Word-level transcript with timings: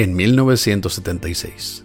En 0.00 0.14
1976, 0.14 1.84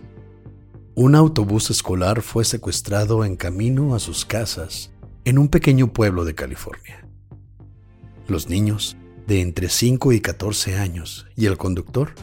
un 0.96 1.16
autobús 1.16 1.70
escolar 1.70 2.22
fue 2.22 2.46
secuestrado 2.46 3.26
en 3.26 3.36
camino 3.36 3.94
a 3.94 4.00
sus 4.00 4.24
casas 4.24 4.94
en 5.26 5.38
un 5.38 5.50
pequeño 5.50 5.92
pueblo 5.92 6.24
de 6.24 6.34
California. 6.34 7.06
Los 8.30 8.48
niños, 8.48 8.96
de 9.28 9.42
entre 9.42 9.68
5 9.68 10.14
y 10.14 10.22
14 10.22 10.78
años, 10.78 11.28
y 11.36 11.48
el 11.48 11.58
conductor, 11.58 12.14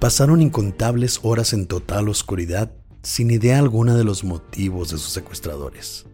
pasaron 0.00 0.42
incontables 0.42 1.20
horas 1.22 1.52
en 1.52 1.68
total 1.68 2.08
oscuridad 2.08 2.72
sin 3.04 3.30
idea 3.30 3.60
alguna 3.60 3.94
de 3.94 4.02
los 4.02 4.24
motivos 4.24 4.90
de 4.90 4.98
sus 4.98 5.12
secuestradores 5.12 6.06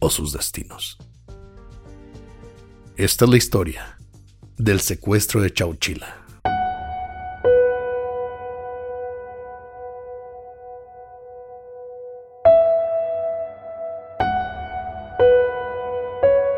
o 0.00 0.10
sus 0.10 0.34
destinos. 0.34 0.98
Esta 2.98 3.24
es 3.24 3.30
la 3.30 3.38
historia 3.38 3.96
del 4.58 4.80
secuestro 4.80 5.40
de 5.40 5.50
Chauchila. 5.50 6.21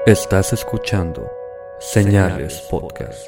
Estás 0.07 0.53
escuchando 0.53 1.27
Señales 1.81 2.61
Podcast. 2.71 3.27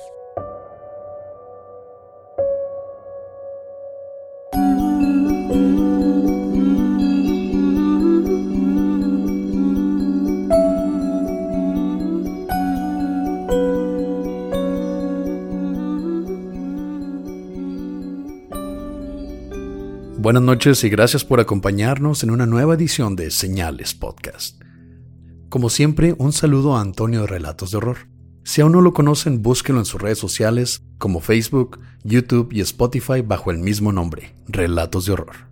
Buenas 20.18 20.42
noches 20.42 20.84
y 20.84 20.90
gracias 20.90 21.24
por 21.24 21.40
acompañarnos 21.40 22.22
en 22.22 22.30
una 22.30 22.44
nueva 22.44 22.74
edición 22.74 23.16
de 23.16 23.30
Señales 23.30 23.94
Podcast. 23.94 24.65
Como 25.56 25.70
siempre, 25.70 26.14
un 26.18 26.34
saludo 26.34 26.76
a 26.76 26.82
Antonio 26.82 27.22
de 27.22 27.28
Relatos 27.28 27.70
de 27.70 27.78
Horror. 27.78 27.96
Si 28.44 28.60
aún 28.60 28.72
no 28.72 28.82
lo 28.82 28.92
conocen, 28.92 29.40
búsquenlo 29.40 29.80
en 29.80 29.86
sus 29.86 29.98
redes 29.98 30.18
sociales 30.18 30.82
como 30.98 31.20
Facebook, 31.20 31.80
YouTube 32.04 32.52
y 32.52 32.60
Spotify 32.60 33.22
bajo 33.22 33.50
el 33.50 33.56
mismo 33.56 33.90
nombre, 33.90 34.36
Relatos 34.48 35.06
de 35.06 35.12
Horror. 35.12 35.48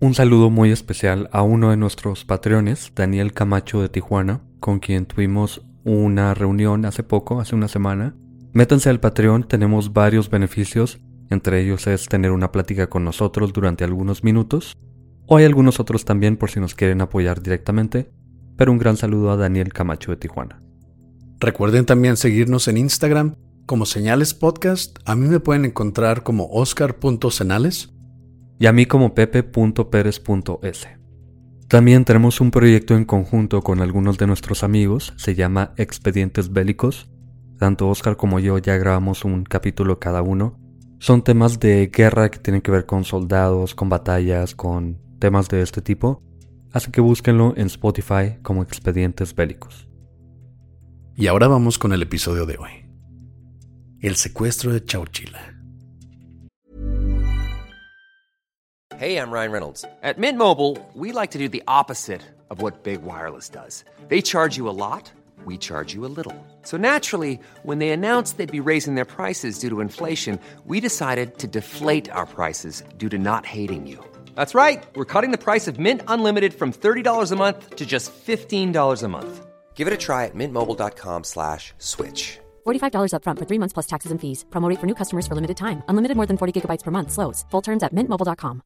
Un 0.00 0.14
saludo 0.14 0.50
muy 0.50 0.72
especial 0.72 1.30
a 1.32 1.42
uno 1.42 1.70
de 1.70 1.76
nuestros 1.76 2.24
patreones, 2.24 2.90
Daniel 2.96 3.32
Camacho 3.32 3.80
de 3.80 3.88
Tijuana, 3.88 4.42
con 4.58 4.80
quien 4.80 5.06
tuvimos 5.06 5.64
una 5.84 6.34
reunión 6.34 6.84
hace 6.84 7.04
poco, 7.04 7.40
hace 7.40 7.54
una 7.54 7.68
semana. 7.68 8.16
Métanse 8.52 8.90
al 8.90 8.98
Patreon, 8.98 9.46
tenemos 9.46 9.92
varios 9.92 10.30
beneficios, 10.30 10.98
entre 11.30 11.62
ellos 11.62 11.86
es 11.86 12.08
tener 12.08 12.32
una 12.32 12.50
plática 12.50 12.88
con 12.88 13.04
nosotros 13.04 13.52
durante 13.52 13.84
algunos 13.84 14.24
minutos, 14.24 14.76
o 15.26 15.36
hay 15.36 15.44
algunos 15.44 15.78
otros 15.78 16.04
también 16.04 16.36
por 16.36 16.50
si 16.50 16.58
nos 16.58 16.74
quieren 16.74 17.02
apoyar 17.02 17.40
directamente 17.40 18.10
pero 18.58 18.72
un 18.72 18.78
gran 18.78 18.96
saludo 18.96 19.30
a 19.30 19.36
Daniel 19.36 19.72
Camacho 19.72 20.10
de 20.10 20.16
Tijuana. 20.16 20.60
Recuerden 21.38 21.86
también 21.86 22.16
seguirnos 22.16 22.66
en 22.66 22.76
Instagram 22.76 23.36
como 23.66 23.86
Señales 23.86 24.34
Podcast. 24.34 24.98
A 25.04 25.14
mí 25.14 25.28
me 25.28 25.38
pueden 25.38 25.64
encontrar 25.64 26.24
como 26.24 26.48
oscar.senales. 26.50 27.94
Y 28.58 28.66
a 28.66 28.72
mí 28.72 28.86
como 28.86 29.14
pepe.perez.s. 29.14 30.88
También 31.68 32.04
tenemos 32.04 32.40
un 32.40 32.50
proyecto 32.50 32.96
en 32.96 33.04
conjunto 33.04 33.62
con 33.62 33.80
algunos 33.80 34.18
de 34.18 34.26
nuestros 34.26 34.64
amigos, 34.64 35.14
se 35.16 35.36
llama 35.36 35.72
Expedientes 35.76 36.52
Bélicos. 36.52 37.08
Tanto 37.58 37.88
Oscar 37.88 38.16
como 38.16 38.40
yo 38.40 38.58
ya 38.58 38.76
grabamos 38.76 39.24
un 39.24 39.44
capítulo 39.44 40.00
cada 40.00 40.22
uno. 40.22 40.58
Son 40.98 41.22
temas 41.22 41.60
de 41.60 41.92
guerra 41.94 42.28
que 42.30 42.40
tienen 42.40 42.62
que 42.62 42.72
ver 42.72 42.86
con 42.86 43.04
soldados, 43.04 43.76
con 43.76 43.88
batallas, 43.88 44.56
con 44.56 44.98
temas 45.20 45.48
de 45.48 45.62
este 45.62 45.80
tipo 45.80 46.24
así 46.72 46.90
que 46.90 47.00
búsquenlo 47.00 47.54
en 47.56 47.66
Spotify 47.66 48.38
como 48.42 48.62
Expedientes 48.62 49.34
Bélicos. 49.34 49.88
Y 51.14 51.26
ahora 51.26 51.48
vamos 51.48 51.78
con 51.78 51.92
el 51.92 52.02
episodio 52.02 52.46
de 52.46 52.56
hoy. 52.58 52.86
El 54.00 54.14
secuestro 54.16 54.72
de 54.72 54.84
Chauchila. 54.84 55.58
Hey, 58.98 59.16
I'm 59.16 59.30
Ryan 59.30 59.52
Reynolds. 59.52 59.84
At 60.02 60.18
Mint 60.18 60.38
Mobile, 60.38 60.76
we 60.92 61.12
like 61.12 61.30
to 61.30 61.38
do 61.38 61.48
the 61.48 61.62
opposite 61.68 62.22
of 62.50 62.60
what 62.60 62.82
Big 62.82 63.02
Wireless 63.02 63.48
does. 63.48 63.84
They 64.08 64.20
charge 64.20 64.56
you 64.56 64.68
a 64.68 64.74
lot, 64.74 65.12
we 65.44 65.56
charge 65.56 65.94
you 65.94 66.04
a 66.04 66.10
little. 66.10 66.34
So 66.62 66.76
naturally, 66.76 67.38
when 67.62 67.78
they 67.78 67.90
announced 67.90 68.38
they'd 68.38 68.50
be 68.50 68.58
raising 68.58 68.96
their 68.96 69.04
prices 69.04 69.60
due 69.60 69.70
to 69.70 69.80
inflation, 69.80 70.40
we 70.64 70.80
decided 70.80 71.38
to 71.38 71.46
deflate 71.46 72.10
our 72.10 72.26
prices 72.26 72.82
due 72.96 73.08
to 73.08 73.18
not 73.18 73.46
hating 73.46 73.86
you. 73.86 74.04
That's 74.38 74.54
right. 74.54 74.86
We're 74.94 75.12
cutting 75.12 75.32
the 75.32 75.44
price 75.48 75.66
of 75.66 75.80
Mint 75.80 76.02
Unlimited 76.06 76.54
from 76.54 76.72
$30 76.72 77.32
a 77.32 77.36
month 77.36 77.74
to 77.74 77.84
just 77.84 78.12
$15 78.12 79.02
a 79.02 79.08
month. 79.08 79.46
Give 79.74 79.88
it 79.88 79.92
a 79.92 79.96
try 79.96 80.26
at 80.26 80.34
mintmobile.com 80.36 81.24
slash 81.24 81.74
switch. 81.78 82.38
$45 82.64 83.10
upfront 83.14 83.38
for 83.38 83.46
three 83.46 83.58
months 83.58 83.74
plus 83.74 83.86
taxes 83.86 84.12
and 84.12 84.20
fees. 84.20 84.44
Promo 84.50 84.68
rate 84.70 84.78
for 84.78 84.86
new 84.86 84.94
customers 84.94 85.26
for 85.26 85.34
limited 85.34 85.56
time. 85.56 85.82
Unlimited 85.88 86.16
more 86.16 86.26
than 86.26 86.38
40 86.38 86.52
gigabytes 86.54 86.84
per 86.84 86.92
month. 86.92 87.10
Slows. 87.10 87.44
Full 87.50 87.62
terms 87.62 87.82
at 87.82 87.92
mintmobile.com. 87.92 88.62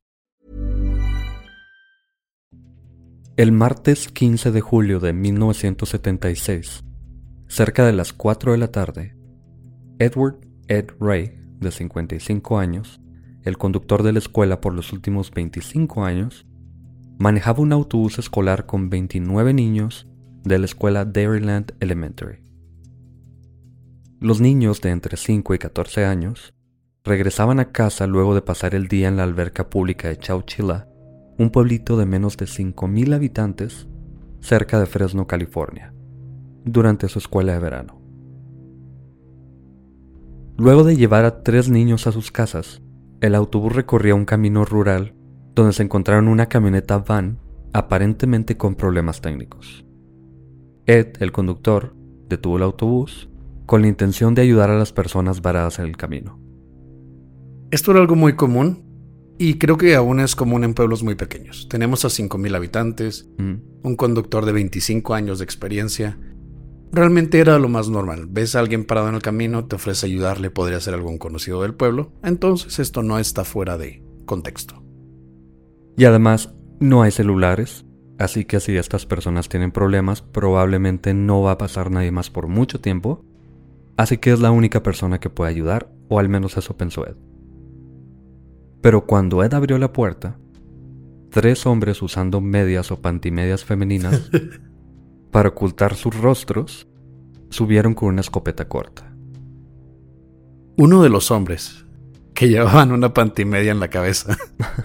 El 3.39 3.53
martes 3.53 4.09
15 4.09 4.51
de 4.51 4.61
julio 4.61 5.01
de 5.01 5.15
1976, 5.15 6.85
cerca 7.49 7.87
de 7.87 7.95
las 7.95 8.13
4 8.13 8.53
de 8.53 8.59
la 8.59 8.69
tarde, 8.69 9.17
Edward 9.99 10.37
Ed 10.69 10.91
Ray, 11.01 11.33
de 11.59 11.71
55 11.71 12.59
años, 12.59 13.01
el 13.45 13.59
conductor 13.59 14.03
de 14.03 14.13
la 14.13 14.19
escuela 14.19 14.61
por 14.61 14.75
los 14.75 14.93
últimos 14.93 15.31
25 15.31 16.05
años, 16.05 16.47
manejaba 17.19 17.61
un 17.61 17.73
autobús 17.73 18.19
escolar 18.19 18.67
con 18.67 18.91
29 18.91 19.53
niños 19.55 20.09
de 20.45 20.59
la 20.59 20.65
escuela 20.65 21.05
Dairyland 21.05 21.73
Elementary. 21.81 22.43
Los 24.21 24.41
niños 24.41 24.81
de 24.81 24.91
entre 24.91 25.17
5 25.17 25.55
y 25.55 25.59
14 25.59 26.05
años 26.05 26.55
regresaban 27.05 27.59
a 27.59 27.73
casa 27.73 28.07
luego 28.07 28.35
de 28.35 28.43
pasar 28.43 28.75
el 28.75 28.87
día 28.87 29.09
en 29.09 29.17
la 29.17 29.25
alberca 29.25 29.69
pública 29.69 30.09
de 30.09 30.19
Chowchilla, 30.19 30.89
un 31.39 31.51
pueblito 31.51 31.97
de 31.97 32.07
menos 32.07 32.37
de 32.37 32.47
5.000 32.47 33.15
habitantes 33.15 33.89
cerca 34.41 34.79
de 34.79 34.87
Fresno, 34.87 35.27
California, 35.27 35.95
durante 36.65 37.09
su 37.09 37.19
escuela 37.19 37.53
de 37.53 37.59
verano. 37.59 38.01
Luego 40.59 40.85
de 40.85 40.97
llevar 40.97 41.25
a 41.25 41.43
tres 41.43 41.69
niños 41.69 42.07
a 42.07 42.13
sus 42.13 42.31
casas, 42.31 42.83
el 43.23 43.37
autobús 43.37 43.73
recorría 43.73 44.17
un 44.17 44.25
camino 44.25 44.65
rural 44.65 45.15
donde 45.55 45.73
se 45.73 45.85
encontraron 45.85 46.27
una 46.29 46.47
camioneta 46.47 46.99
van 46.99 47.39
aparentemente 47.73 48.57
con 48.57 48.75
problemas 48.75 49.21
técnicos. 49.21 49.87
Ed, 50.87 51.13
el 51.21 51.31
conductor, 51.31 51.95
detuvo 52.29 52.57
el 52.57 52.65
autobús 52.65 53.31
con 53.65 53.83
la 53.83 53.89
intención 53.89 54.35
de 54.35 54.43
ayudar 54.43 54.71
a 54.71 54.77
las 54.77 54.93
personas 54.93 55.41
varadas 55.41 55.79
en 55.79 55.87
el 55.87 55.97
camino. 55.97 56.41
Esto 57.71 57.93
era 57.93 58.01
algo 58.01 58.17
muy 58.17 58.35
común 58.35 58.85
y 59.39 59.55
creo 59.55 59.77
que 59.77 59.95
aún 59.95 60.19
es 60.19 60.35
común 60.35 60.65
en 60.65 60.75
pueblos 60.75 61.05
muy 61.05 61.15
pequeños. 61.15 61.69
Tenemos 61.71 62.05
a 62.05 62.09
5.000 62.09 62.57
habitantes, 62.57 63.31
Mm. 63.39 63.55
un 63.85 63.97
conductor 63.97 64.45
de 64.45 64.53
25 64.53 65.15
años 65.15 65.39
de 65.39 65.45
experiencia. 65.45 66.19
Realmente 66.93 67.41
era 67.41 67.59
lo 67.59 67.69
más 67.69 67.89
normal. 67.89 68.27
Ves 68.29 68.55
a 68.55 68.61
alguien 68.61 68.85
parado 68.85 69.09
en 69.09 69.15
el 69.15 69.23
camino, 69.23 69.65
te 69.65 69.77
ofrece 69.77 70.07
ayudarle, 70.07 70.51
podría 70.51 70.81
ser 70.81 70.95
algún 70.95 71.19
conocido 71.19 71.63
del 71.63 71.75
pueblo. 71.75 72.13
Entonces 72.23 72.79
esto 72.79 73.03
no 73.03 73.19
está 73.19 73.45
fuera 73.45 73.79
de 73.79 74.03
contexto. 74.27 74.83
Y 75.97 76.05
además, 76.05 76.55
no 76.81 77.03
hay 77.03 77.11
celulares, 77.11 77.85
Así 78.23 78.45
que 78.45 78.61
si 78.61 78.77
estas 78.77 79.05
personas 79.05 79.49
tienen 79.49 79.73
problemas, 79.73 80.23
probablemente 80.23 81.13
no 81.13 81.43
va 81.43 81.51
a 81.53 81.59
pasar 81.59 81.91
nadie 81.91 82.13
más 82.13 82.31
por 82.31 82.47
mucho 82.47 82.81
tiempo. 82.81 83.25
Así 83.97 84.19
que 84.19 84.31
es 84.31 84.39
la 84.39 84.53
única 84.53 84.81
persona 84.81 85.19
que 85.19 85.29
puede 85.29 85.51
ayudar, 85.51 85.93
o 86.09 86.21
al 86.21 86.29
menos 86.29 86.57
eso 86.57 86.77
pensó 86.77 87.05
Ed. 87.05 87.17
Pero 88.81 89.07
cuando 89.07 89.43
Ed 89.43 89.55
abrió 89.55 89.77
la 89.77 89.93
puerta, 89.93 90.39
tres 91.31 91.67
hombres 91.67 92.01
usando 92.01 92.41
medias 92.41 92.93
o 92.93 93.01
pantimedias 93.01 93.65
femeninas 93.65 94.31
para 95.33 95.49
ocultar 95.49 95.97
sus 95.97 96.15
rostros 96.17 96.87
subieron 97.51 97.95
con 97.95 98.11
una 98.11 98.21
escopeta 98.21 98.69
corta. 98.69 99.13
Uno 100.77 101.03
de 101.03 101.09
los 101.09 101.31
hombres, 101.31 101.85
que 102.35 102.49
llevaban 102.49 102.93
una 102.93 103.13
pantimedia 103.13 103.73
en 103.73 103.81
la 103.81 103.89
cabeza, 103.89 104.37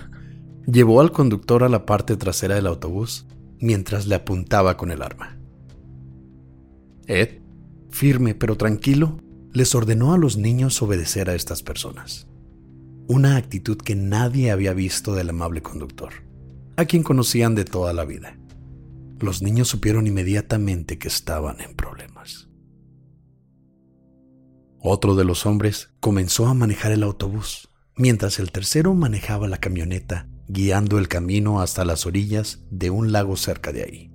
llevó 0.65 1.01
al 1.01 1.11
conductor 1.11 1.63
a 1.63 1.69
la 1.69 1.85
parte 1.85 2.17
trasera 2.17 2.55
del 2.55 2.67
autobús 2.67 3.27
mientras 3.59 4.07
le 4.07 4.15
apuntaba 4.15 4.77
con 4.77 4.91
el 4.91 5.01
arma. 5.01 5.37
Ed, 7.07 7.41
firme 7.89 8.33
pero 8.33 8.55
tranquilo, 8.55 9.19
les 9.53 9.75
ordenó 9.75 10.13
a 10.13 10.17
los 10.17 10.37
niños 10.37 10.81
obedecer 10.81 11.29
a 11.29 11.35
estas 11.35 11.61
personas. 11.61 12.27
Una 13.07 13.37
actitud 13.37 13.77
que 13.77 13.95
nadie 13.95 14.51
había 14.51 14.73
visto 14.73 15.13
del 15.13 15.29
amable 15.29 15.61
conductor, 15.61 16.13
a 16.77 16.85
quien 16.85 17.03
conocían 17.03 17.55
de 17.55 17.65
toda 17.65 17.93
la 17.93 18.05
vida. 18.05 18.36
Los 19.19 19.41
niños 19.41 19.67
supieron 19.67 20.07
inmediatamente 20.07 20.97
que 20.97 21.07
estaban 21.07 21.59
en 21.61 21.75
problemas. 21.75 22.49
Otro 24.79 25.15
de 25.15 25.25
los 25.25 25.45
hombres 25.45 25.89
comenzó 25.99 26.47
a 26.47 26.53
manejar 26.53 26.91
el 26.91 27.03
autobús, 27.03 27.69
mientras 27.95 28.39
el 28.39 28.51
tercero 28.51 28.93
manejaba 28.93 29.47
la 29.47 29.57
camioneta 29.57 30.29
guiando 30.47 30.97
el 30.97 31.07
camino 31.07 31.59
hasta 31.59 31.83
las 31.83 32.05
orillas 32.05 32.63
de 32.71 32.89
un 32.89 33.11
lago 33.11 33.35
cerca 33.35 33.73
de 33.73 33.83
ahí. 33.83 34.11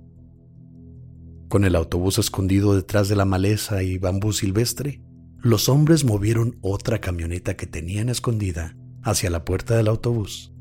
Con 1.47 1.63
el 1.65 1.75
autobús 1.75 2.17
escondido 2.17 2.75
detrás 2.75 3.07
de 3.07 3.15
la 3.15 3.25
maleza 3.25 3.83
y 3.83 3.99
bambú 3.99 4.33
silvestre, 4.33 5.01
los 5.39 5.69
hombres 5.69 6.03
movieron 6.05 6.57
otra 6.61 6.99
camioneta 6.99 7.55
que 7.55 7.67
tenían 7.67 8.09
escondida 8.09 8.75
hacia 9.03 9.29
la 9.29 9.45
puerta 9.45 9.75
del 9.75 9.89
autobús 9.89 10.52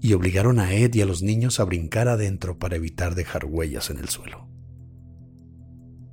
y 0.00 0.12
obligaron 0.12 0.58
a 0.58 0.72
Ed 0.72 0.94
y 0.94 1.00
a 1.00 1.06
los 1.06 1.22
niños 1.22 1.60
a 1.60 1.64
brincar 1.64 2.08
adentro 2.08 2.58
para 2.58 2.76
evitar 2.76 3.14
dejar 3.14 3.44
huellas 3.44 3.90
en 3.90 3.98
el 3.98 4.08
suelo. 4.08 4.48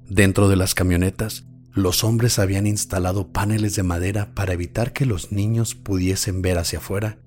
Dentro 0.09 0.49
de 0.49 0.55
las 0.55 0.75
camionetas, 0.75 1.45
los 1.73 2.03
hombres 2.03 2.37
habían 2.39 2.67
instalado 2.67 3.31
paneles 3.31 3.75
de 3.75 3.83
madera 3.83 4.33
para 4.35 4.53
evitar 4.53 4.93
que 4.93 5.05
los 5.05 5.31
niños 5.31 5.73
pudiesen 5.73 6.41
ver 6.41 6.57
hacia 6.57 6.79
afuera 6.79 7.19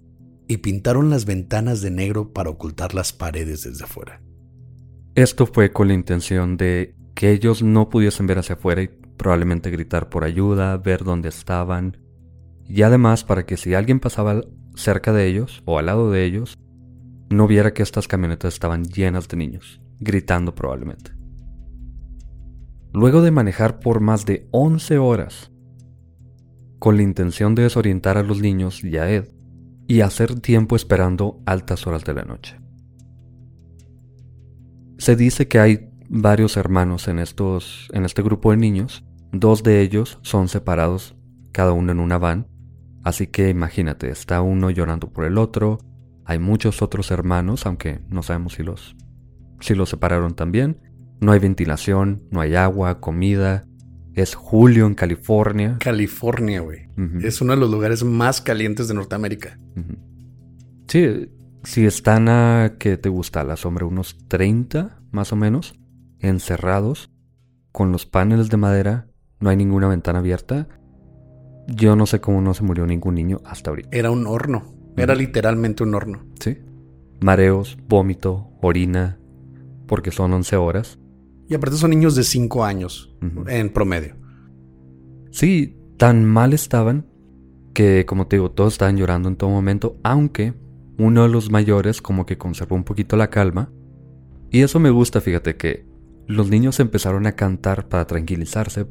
y 0.47 0.59
pintaron 0.59 1.11
las 1.11 1.25
ventanas 1.25 1.81
de 1.81 1.91
negro 1.91 2.33
para 2.33 2.51
ocultar 2.51 2.95
las 2.95 3.13
paredes 3.13 3.65
desde 3.65 3.85
afuera. 3.85 4.23
Esto 5.15 5.47
fue 5.47 5.73
con 5.73 5.89
la 5.89 5.95
intención 5.95 6.57
de 6.57 6.95
que 7.15 7.33
ellos 7.33 7.63
no 7.63 7.89
pudiesen 7.89 8.27
ver 8.27 8.39
hacia 8.39 8.55
afuera 8.55 8.83
y 8.83 8.89
probablemente 9.17 9.71
gritar 9.71 10.09
por 10.09 10.23
ayuda, 10.25 10.77
ver 10.77 11.03
dónde 11.03 11.31
estaban, 11.31 11.97
y 12.69 12.83
además 12.83 13.25
para 13.25 13.47
que 13.47 13.57
si 13.57 13.75
alguien 13.75 13.99
pasaba 13.99 14.43
cerca 14.77 15.13
de 15.13 15.27
ellos 15.27 15.63
o 15.65 15.79
al 15.79 15.87
lado 15.87 16.11
de 16.11 16.25
ellos, 16.25 16.59
no 17.29 17.49
viera 17.49 17.75
que 17.75 17.83
estas 17.83 18.07
camionetas 18.07 18.55
estaban 18.55 18.85
llenas 18.85 19.27
de 19.29 19.37
niños, 19.37 19.81
gritando 19.99 20.55
probablemente. 20.55 21.13
Luego 22.93 23.21
de 23.23 23.31
manejar 23.31 23.81
por 23.81 24.01
más 24.01 24.25
de 24.25 24.49
11 24.53 24.99
horas, 24.99 25.51
con 26.79 26.97
la 26.97 27.03
intención 27.03 27.55
de 27.55 27.65
desorientar 27.65 28.17
a 28.17 28.23
los 28.23 28.41
niños 28.41 28.85
y 28.85 28.97
Ed, 28.97 29.29
y 29.89 30.01
hacer 30.01 30.39
tiempo 30.41 30.77
esperando 30.77 31.41
altas 31.47 31.87
horas 31.87 32.05
de 32.05 32.15
la 32.15 32.25
noche. 32.25 32.61
Se 34.99 35.17
dice 35.17 35.49
que 35.49 35.59
hay 35.59 35.91
varios 36.09 36.57
hermanos 36.57 37.09
en, 37.09 37.19
estos, 37.19 37.89
en 37.93 38.05
este 38.05 38.23
grupo 38.23 38.51
de 38.51 38.57
niños, 38.57 39.05
dos 39.33 39.63
de 39.63 39.81
ellos 39.83 40.19
son 40.23 40.49
separados, 40.49 41.17
cada 41.53 41.73
uno 41.73 41.93
en 41.93 42.01
una 42.01 42.19
van, 42.19 42.49
así 43.07 43.29
que 43.29 43.51
imagínate, 43.51 44.11
está 44.11 44.43
uno 44.43 44.69
llorando 44.69 45.13
por 45.13 45.27
el 45.27 45.39
otro, 45.39 45.79
hay 46.25 46.41
muchos 46.41 46.83
otros 46.83 47.13
hermanos, 47.13 47.65
aunque 47.65 48.01
no 48.09 48.25
sabemos 48.25 48.55
si 48.55 48.65
los, 48.65 48.97
si 49.61 49.77
los 49.77 49.91
separaron 49.91 50.35
también, 50.35 50.81
no 51.21 51.31
hay 51.31 51.39
ventilación, 51.39 52.25
no 52.33 52.41
hay 52.41 52.57
agua, 52.57 52.99
comida, 53.01 53.65
es 54.15 54.35
julio 54.35 54.87
en 54.87 54.95
California. 54.95 55.77
California, 55.79 56.61
güey. 56.61 56.89
Es 57.23 57.41
uno 57.41 57.53
de 57.53 57.61
los 57.61 57.71
lugares 57.71 58.03
más 58.03 58.41
calientes 58.41 58.89
de 58.89 58.95
Norteamérica. 58.95 59.57
Sí, 60.89 61.31
si 61.63 61.87
están 61.87 62.29
a 62.29 62.75
que 62.81 62.97
te 62.97 63.09
gusta 63.09 63.45
la 63.45 63.57
sombra, 63.57 63.87
unos 63.87 64.19
30 64.27 65.01
más 65.13 65.33
o 65.33 65.37
menos, 65.37 65.79
encerrados, 66.19 67.13
con 67.71 67.93
los 67.93 68.05
paneles 68.05 68.51
de 68.51 68.57
madera, 68.57 69.07
no 69.39 69.49
hay 69.51 69.57
ninguna 69.57 69.87
ventana 69.87 70.19
abierta. 70.19 70.67
Yo 71.69 71.97
no 71.97 72.07
sé 72.07 72.21
cómo 72.21 72.41
no 72.41 72.55
se 72.55 72.63
murió 72.63 72.87
ningún 72.87 73.15
niño 73.15 73.41
hasta 73.45 73.71
ahorita. 73.71 73.89
Era 73.93 74.11
un 74.11 74.27
horno. 74.27 74.75
Era 74.97 75.15
literalmente 75.15 75.83
un 75.83 75.95
horno. 75.95 76.25
Sí. 76.41 76.59
Mareos, 77.21 77.77
vómito, 77.89 78.51
orina, 78.63 79.19
porque 79.87 80.11
son 80.11 80.33
11 80.33 80.57
horas. 80.57 80.99
Y 81.49 81.55
aparte 81.55 81.77
son 81.77 81.91
niños 81.91 82.15
de 82.15 82.25
5 82.25 82.65
años 82.65 83.15
en 83.47 83.71
promedio. 83.71 84.17
Sí, 85.31 85.77
tan 85.97 86.25
mal 86.25 86.53
estaban 86.53 87.07
que, 87.75 88.07
como 88.07 88.27
te 88.27 88.37
digo, 88.37 88.51
todos 88.51 88.75
estaban 88.75 88.97
llorando 88.97 89.29
en 89.29 89.37
todo 89.37 89.51
momento, 89.51 89.99
aunque 90.03 90.55
uno 90.99 91.23
de 91.23 91.29
los 91.29 91.51
mayores 91.51 92.01
como 92.01 92.25
que 92.25 92.39
conservó 92.39 92.75
un 92.75 92.85
poquito 92.85 93.17
la 93.17 93.29
calma. 93.29 93.71
Y 94.51 94.63
eso 94.63 94.81
me 94.81 94.91
gusta, 94.91 95.21
fíjate 95.21 95.57
que 95.57 95.87
los 96.27 96.49
niños 96.49 96.81
empezaron 96.81 97.27
a 97.27 97.33
cantar 97.33 97.89
para 97.89 98.07
tranquilizarse, 98.07 98.87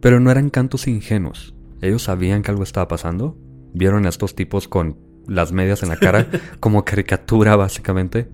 pero 0.00 0.20
no 0.20 0.30
eran 0.30 0.50
cantos 0.50 0.86
ingenuos. 0.86 1.54
Ellos 1.80 2.02
sabían 2.02 2.42
que 2.42 2.50
algo 2.50 2.62
estaba 2.62 2.88
pasando. 2.88 3.36
Vieron 3.72 4.06
a 4.06 4.08
estos 4.08 4.34
tipos 4.34 4.68
con 4.68 4.98
las 5.26 5.52
medias 5.52 5.82
en 5.82 5.90
la 5.90 5.96
cara, 5.96 6.26
como 6.60 6.84
caricatura 6.84 7.56
básicamente. 7.56 8.28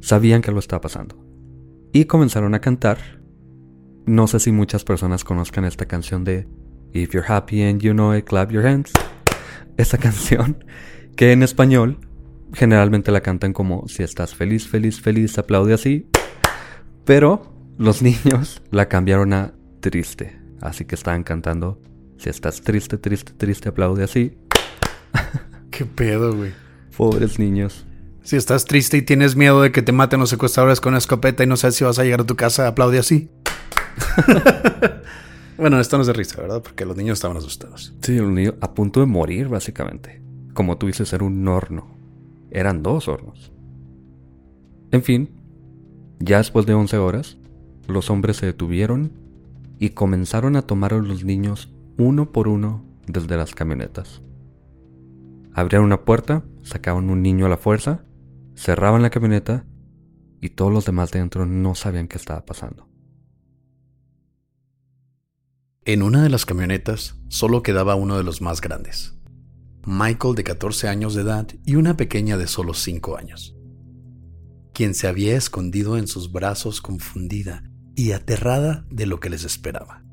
Sabían 0.00 0.42
que 0.42 0.50
algo 0.50 0.60
estaba 0.60 0.80
pasando 0.80 1.30
y 1.92 2.04
comenzaron 2.04 2.54
a 2.54 2.60
cantar. 2.60 2.98
No 4.06 4.26
sé 4.26 4.40
si 4.40 4.52
muchas 4.52 4.84
personas 4.84 5.24
conozcan 5.24 5.64
esta 5.64 5.86
canción 5.86 6.24
de 6.24 6.48
If 6.92 7.12
you're 7.12 7.26
happy 7.26 7.62
and 7.62 7.80
you 7.80 7.92
know 7.92 8.14
it, 8.14 8.24
clap 8.24 8.50
your 8.50 8.66
hands. 8.66 8.92
Esta 9.76 9.98
canción 9.98 10.64
que 11.16 11.32
en 11.32 11.42
español 11.42 11.98
generalmente 12.52 13.12
la 13.12 13.20
cantan 13.20 13.52
como 13.52 13.86
si 13.86 14.02
estás 14.02 14.34
feliz, 14.34 14.66
feliz, 14.66 15.00
feliz, 15.00 15.38
aplaude 15.38 15.74
así. 15.74 16.08
Pero 17.04 17.54
los 17.78 18.02
niños 18.02 18.62
la 18.70 18.88
cambiaron 18.88 19.32
a 19.32 19.54
triste. 19.80 20.40
Así 20.60 20.84
que 20.84 20.94
estaban 20.94 21.22
cantando 21.22 21.80
si 22.20 22.28
estás 22.28 22.60
triste, 22.60 22.98
triste, 22.98 23.32
triste, 23.32 23.70
aplaude 23.70 24.04
así. 24.04 24.36
Qué 25.70 25.86
pedo, 25.86 26.36
güey. 26.36 26.52
Pobres 26.94 27.38
niños. 27.38 27.86
Si 28.22 28.36
estás 28.36 28.66
triste 28.66 28.98
y 28.98 29.02
tienes 29.02 29.36
miedo 29.36 29.62
de 29.62 29.72
que 29.72 29.80
te 29.80 29.92
maten 29.92 30.20
los 30.20 30.28
secuestradores 30.28 30.82
con 30.82 30.92
una 30.92 30.98
escopeta 30.98 31.42
y 31.42 31.46
no 31.46 31.56
sabes 31.56 31.76
si 31.76 31.84
vas 31.84 31.98
a 31.98 32.04
llegar 32.04 32.20
a 32.20 32.26
tu 32.26 32.36
casa, 32.36 32.68
aplaude 32.68 32.98
así. 32.98 33.30
bueno, 35.56 35.80
esto 35.80 35.96
no 35.96 36.02
es 36.02 36.08
de 36.08 36.12
risa, 36.12 36.42
¿verdad? 36.42 36.62
Porque 36.62 36.84
los 36.84 36.94
niños 36.94 37.16
estaban 37.16 37.38
asustados. 37.38 37.94
Sí, 38.02 38.16
los 38.16 38.30
niños 38.30 38.54
a 38.60 38.74
punto 38.74 39.00
de 39.00 39.06
morir, 39.06 39.48
básicamente. 39.48 40.22
Como 40.52 40.76
tú 40.76 40.88
dices, 40.88 41.10
era 41.14 41.24
un 41.24 41.48
horno. 41.48 41.96
Eran 42.50 42.82
dos 42.82 43.08
hornos. 43.08 43.50
En 44.90 45.02
fin, 45.02 45.30
ya 46.18 46.36
después 46.36 46.66
de 46.66 46.74
11 46.74 46.98
horas, 46.98 47.38
los 47.88 48.10
hombres 48.10 48.36
se 48.36 48.44
detuvieron 48.44 49.12
y 49.78 49.90
comenzaron 49.90 50.56
a 50.56 50.62
tomar 50.62 50.92
a 50.92 50.98
los 50.98 51.24
niños 51.24 51.72
uno 52.00 52.32
por 52.32 52.48
uno 52.48 52.84
desde 53.06 53.36
las 53.36 53.54
camionetas. 53.54 54.22
Abrían 55.52 55.82
una 55.82 56.04
puerta, 56.04 56.44
sacaban 56.62 57.10
un 57.10 57.22
niño 57.22 57.46
a 57.46 57.48
la 57.48 57.56
fuerza 57.56 58.04
cerraban 58.60 59.00
la 59.00 59.08
camioneta 59.08 59.64
y 60.38 60.50
todos 60.50 60.70
los 60.70 60.84
demás 60.84 61.10
dentro 61.10 61.46
no 61.46 61.74
sabían 61.74 62.08
qué 62.08 62.18
estaba 62.18 62.44
pasando. 62.44 62.88
En 65.86 66.02
una 66.02 66.22
de 66.22 66.28
las 66.28 66.44
camionetas 66.44 67.16
solo 67.28 67.62
quedaba 67.62 67.94
uno 67.94 68.18
de 68.18 68.22
los 68.22 68.42
más 68.42 68.60
grandes, 68.60 69.14
Michael 69.86 70.34
de 70.34 70.44
14 70.44 70.88
años 70.88 71.14
de 71.14 71.22
edad 71.22 71.48
y 71.64 71.76
una 71.76 71.96
pequeña 71.96 72.36
de 72.36 72.46
solo 72.46 72.74
5 72.74 73.16
años, 73.16 73.56
quien 74.74 74.94
se 74.94 75.08
había 75.08 75.36
escondido 75.36 75.96
en 75.96 76.06
sus 76.06 76.30
brazos 76.30 76.82
confundida 76.82 77.64
y 77.96 78.12
aterrada 78.12 78.86
de 78.90 79.06
lo 79.06 79.20
que 79.20 79.30
les 79.30 79.44
esperaba. 79.44 80.04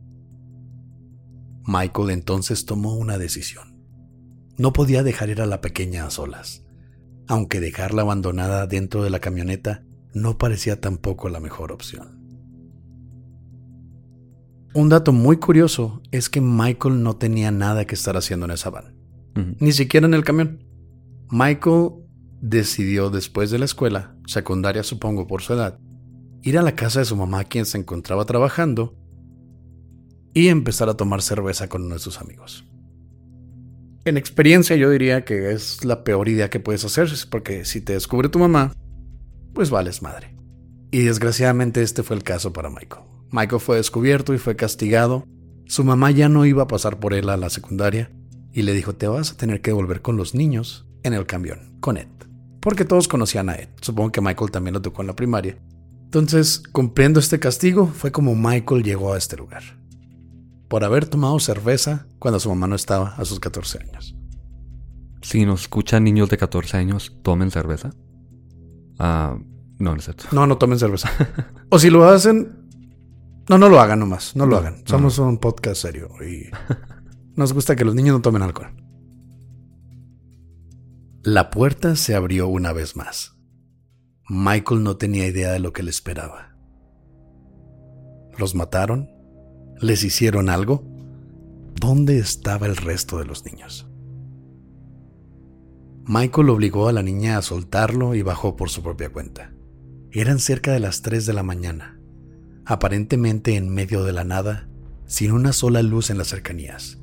Michael 1.67 2.09
entonces 2.09 2.65
tomó 2.65 2.95
una 2.95 3.17
decisión. 3.17 3.77
No 4.57 4.73
podía 4.73 5.03
dejar 5.03 5.29
ir 5.29 5.41
a 5.41 5.45
la 5.45 5.61
pequeña 5.61 6.05
a 6.05 6.09
solas 6.09 6.63
aunque 7.27 7.59
dejarla 7.59 8.01
abandonada 8.01 8.67
dentro 8.67 9.03
de 9.03 9.09
la 9.09 9.19
camioneta 9.19 9.83
no 10.13 10.37
parecía 10.37 10.79
tampoco 10.79 11.29
la 11.29 11.39
mejor 11.39 11.71
opción. 11.71 12.17
Un 14.73 14.89
dato 14.89 15.11
muy 15.11 15.37
curioso 15.37 16.01
es 16.11 16.29
que 16.29 16.41
Michael 16.41 17.03
no 17.03 17.17
tenía 17.17 17.51
nada 17.51 17.85
que 17.85 17.95
estar 17.95 18.15
haciendo 18.15 18.45
en 18.45 18.51
esa 18.51 18.69
van, 18.69 18.95
ni 19.59 19.71
siquiera 19.71 20.07
en 20.07 20.13
el 20.13 20.23
camión. 20.23 20.63
Michael 21.29 21.91
decidió 22.41 23.09
después 23.09 23.51
de 23.51 23.59
la 23.59 23.65
escuela, 23.65 24.15
secundaria 24.25 24.83
supongo 24.83 25.27
por 25.27 25.41
su 25.41 25.53
edad, 25.53 25.79
ir 26.43 26.57
a 26.57 26.61
la 26.61 26.75
casa 26.75 26.99
de 26.99 27.05
su 27.05 27.15
mamá 27.15 27.43
quien 27.43 27.65
se 27.65 27.77
encontraba 27.77 28.25
trabajando 28.25 28.95
y 30.37 30.49
empezar 30.49 30.87
a 30.87 30.93
tomar 30.93 31.23
cerveza 31.23 31.67
con 31.67 31.85
uno 31.85 31.95
de 31.95 31.99
sus 31.99 32.21
amigos. 32.21 32.63
En 34.05 34.17
experiencia 34.17 34.75
yo 34.75 34.91
diría 34.91 35.25
que 35.25 35.51
es 35.51 35.83
la 35.83 36.03
peor 36.03 36.29
idea 36.29 36.51
que 36.51 36.59
puedes 36.59 36.85
hacer, 36.85 37.09
porque 37.31 37.65
si 37.65 37.81
te 37.81 37.93
descubre 37.93 38.29
tu 38.29 38.37
mamá, 38.37 38.71
pues 39.55 39.71
vales 39.71 40.03
madre. 40.03 40.35
Y 40.91 40.99
desgraciadamente 40.99 41.81
este 41.81 42.03
fue 42.03 42.15
el 42.15 42.21
caso 42.21 42.53
para 42.53 42.69
Michael. 42.69 43.05
Michael 43.31 43.59
fue 43.59 43.77
descubierto 43.77 44.35
y 44.35 44.37
fue 44.37 44.55
castigado. 44.55 45.25
Su 45.65 45.83
mamá 45.83 46.11
ya 46.11 46.29
no 46.29 46.45
iba 46.45 46.61
a 46.61 46.67
pasar 46.67 46.99
por 46.99 47.15
él 47.15 47.29
a 47.29 47.37
la 47.37 47.49
secundaria 47.49 48.11
y 48.53 48.61
le 48.61 48.73
dijo, 48.73 48.93
te 48.93 49.07
vas 49.07 49.31
a 49.31 49.37
tener 49.37 49.61
que 49.61 49.71
volver 49.71 50.03
con 50.03 50.17
los 50.17 50.35
niños 50.35 50.87
en 51.01 51.13
el 51.15 51.25
camión, 51.25 51.79
con 51.79 51.97
Ed. 51.97 52.09
Porque 52.61 52.85
todos 52.85 53.07
conocían 53.07 53.49
a 53.49 53.55
Ed. 53.55 53.69
Supongo 53.81 54.11
que 54.11 54.21
Michael 54.21 54.51
también 54.51 54.75
lo 54.75 54.83
tocó 54.83 55.01
en 55.01 55.07
la 55.07 55.15
primaria. 55.15 55.57
Entonces, 56.03 56.61
cumpliendo 56.71 57.19
este 57.19 57.39
castigo, 57.39 57.87
fue 57.87 58.11
como 58.11 58.35
Michael 58.35 58.83
llegó 58.83 59.13
a 59.13 59.17
este 59.17 59.35
lugar 59.35 59.76
por 60.67 60.83
haber 60.83 61.07
tomado 61.07 61.39
cerveza 61.39 62.07
cuando 62.19 62.39
su 62.39 62.49
mamá 62.49 62.67
no 62.67 62.75
estaba 62.75 63.15
a 63.15 63.25
sus 63.25 63.39
14 63.39 63.79
años. 63.79 64.15
Si 65.21 65.45
nos 65.45 65.61
escuchan 65.61 66.03
niños 66.03 66.29
de 66.29 66.37
14 66.37 66.77
años, 66.77 67.17
tomen 67.23 67.51
cerveza. 67.51 67.91
Ah, 68.99 69.37
no, 69.79 69.91
no 69.91 69.97
es 69.97 70.05
cierto. 70.05 70.25
No, 70.31 70.47
no 70.47 70.57
tomen 70.57 70.79
cerveza. 70.79 71.09
o 71.69 71.79
si 71.79 71.89
lo 71.89 72.05
hacen, 72.07 72.67
no, 73.49 73.57
no 73.57 73.69
lo 73.69 73.79
hagan 73.79 73.99
nomás. 73.99 74.35
No 74.35 74.45
lo 74.45 74.57
hagan. 74.57 74.83
Somos 74.85 75.17
un 75.19 75.37
podcast 75.37 75.81
serio 75.81 76.09
y 76.21 76.49
nos 77.35 77.53
gusta 77.53 77.75
que 77.75 77.85
los 77.85 77.95
niños 77.95 78.15
no 78.15 78.21
tomen 78.21 78.41
alcohol. 78.41 78.73
La 81.23 81.49
puerta 81.49 81.95
se 81.95 82.15
abrió 82.15 82.47
una 82.47 82.73
vez 82.73 82.95
más. 82.95 83.37
Michael 84.29 84.83
no 84.83 84.97
tenía 84.97 85.27
idea 85.27 85.51
de 85.51 85.59
lo 85.59 85.71
que 85.73 85.83
le 85.83 85.89
esperaba. 85.89 86.55
¿Los 88.37 88.55
mataron? 88.55 89.09
¿Les 89.79 90.03
hicieron 90.03 90.49
algo? 90.49 90.83
¿Dónde 91.79 92.17
estaba 92.17 92.65
el 92.65 92.75
resto 92.75 93.19
de 93.19 93.25
los 93.25 93.45
niños? 93.45 93.87
Michael 96.05 96.49
obligó 96.49 96.87
a 96.87 96.93
la 96.93 97.03
niña 97.03 97.37
a 97.37 97.43
soltarlo 97.43 98.15
y 98.15 98.23
bajó 98.23 98.55
por 98.55 98.69
su 98.69 98.81
propia 98.81 99.11
cuenta. 99.11 99.53
Eran 100.11 100.39
cerca 100.39 100.71
de 100.71 100.79
las 100.79 101.03
3 101.03 101.27
de 101.27 101.33
la 101.33 101.43
mañana, 101.43 101.99
aparentemente 102.65 103.55
en 103.55 103.69
medio 103.69 104.03
de 104.03 104.13
la 104.13 104.23
nada, 104.23 104.67
sin 105.05 105.31
una 105.31 105.53
sola 105.53 105.83
luz 105.83 106.09
en 106.09 106.17
las 106.17 106.29
cercanías. 106.29 106.99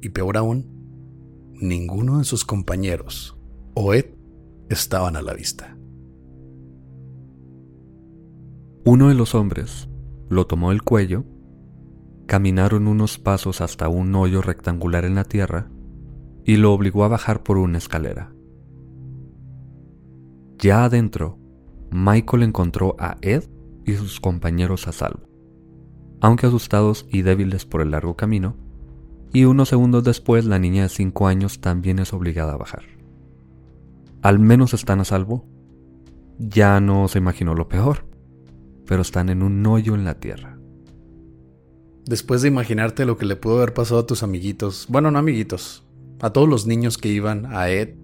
Y 0.00 0.10
peor 0.10 0.36
aún, 0.36 1.50
ninguno 1.54 2.18
de 2.18 2.24
sus 2.24 2.44
compañeros 2.44 3.36
o 3.74 3.94
Ed 3.94 4.06
estaban 4.68 5.16
a 5.16 5.22
la 5.22 5.34
vista. 5.34 5.76
Uno 8.84 9.08
de 9.08 9.14
los 9.14 9.34
hombres 9.34 9.88
lo 10.28 10.46
tomó 10.46 10.70
del 10.70 10.82
cuello 10.82 11.24
Caminaron 12.26 12.86
unos 12.86 13.18
pasos 13.18 13.60
hasta 13.60 13.88
un 13.88 14.14
hoyo 14.14 14.42
rectangular 14.42 15.04
en 15.04 15.14
la 15.14 15.24
tierra 15.24 15.70
y 16.44 16.56
lo 16.56 16.72
obligó 16.72 17.04
a 17.04 17.08
bajar 17.08 17.42
por 17.42 17.58
una 17.58 17.78
escalera. 17.78 18.32
Ya 20.58 20.84
adentro, 20.84 21.38
Michael 21.90 22.44
encontró 22.44 22.96
a 22.98 23.16
Ed 23.20 23.44
y 23.84 23.94
sus 23.94 24.20
compañeros 24.20 24.88
a 24.88 24.92
salvo, 24.92 25.28
aunque 26.20 26.46
asustados 26.46 27.06
y 27.10 27.22
débiles 27.22 27.66
por 27.66 27.82
el 27.82 27.90
largo 27.90 28.16
camino, 28.16 28.56
y 29.32 29.44
unos 29.44 29.70
segundos 29.70 30.04
después 30.04 30.44
la 30.44 30.58
niña 30.58 30.82
de 30.84 30.88
5 30.88 31.26
años 31.26 31.60
también 31.60 31.98
es 31.98 32.12
obligada 32.12 32.52
a 32.52 32.58
bajar. 32.58 32.82
Al 34.22 34.38
menos 34.38 34.72
están 34.72 35.00
a 35.00 35.04
salvo. 35.04 35.46
Ya 36.38 36.80
no 36.80 37.08
se 37.08 37.18
imaginó 37.18 37.54
lo 37.54 37.68
peor, 37.68 38.04
pero 38.86 39.02
están 39.02 39.30
en 39.30 39.42
un 39.42 39.66
hoyo 39.66 39.94
en 39.94 40.04
la 40.04 40.14
tierra. 40.14 40.58
Después 42.06 42.42
de 42.42 42.48
imaginarte 42.48 43.06
lo 43.06 43.16
que 43.16 43.26
le 43.26 43.36
pudo 43.36 43.58
haber 43.58 43.74
pasado 43.74 44.00
a 44.00 44.06
tus 44.06 44.22
amiguitos, 44.22 44.86
bueno, 44.88 45.10
no 45.10 45.18
amiguitos, 45.18 45.84
a 46.20 46.30
todos 46.30 46.48
los 46.48 46.66
niños 46.66 46.98
que 46.98 47.08
iban 47.08 47.46
a 47.46 47.70
Ed. 47.70 47.94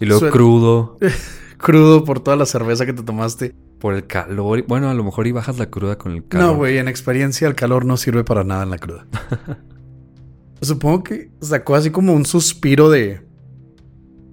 Y 0.00 0.06
luego 0.06 0.30
crudo. 0.30 0.98
crudo 1.58 2.04
por 2.04 2.20
toda 2.20 2.36
la 2.36 2.46
cerveza 2.46 2.84
que 2.84 2.92
te 2.92 3.02
tomaste. 3.02 3.54
Por 3.78 3.94
el 3.94 4.06
calor. 4.06 4.64
Bueno, 4.66 4.90
a 4.90 4.94
lo 4.94 5.02
mejor 5.02 5.26
y 5.26 5.32
bajas 5.32 5.58
la 5.58 5.70
cruda 5.70 5.96
con 5.96 6.12
el 6.12 6.26
calor. 6.26 6.46
No, 6.46 6.56
güey, 6.56 6.78
en 6.78 6.88
experiencia 6.88 7.48
el 7.48 7.54
calor 7.54 7.84
no 7.84 7.96
sirve 7.96 8.22
para 8.22 8.44
nada 8.44 8.64
en 8.64 8.70
la 8.70 8.78
cruda. 8.78 9.06
Supongo 10.60 11.02
que 11.02 11.30
sacó 11.40 11.74
así 11.74 11.90
como 11.90 12.12
un 12.12 12.24
suspiro 12.24 12.90
de... 12.90 13.26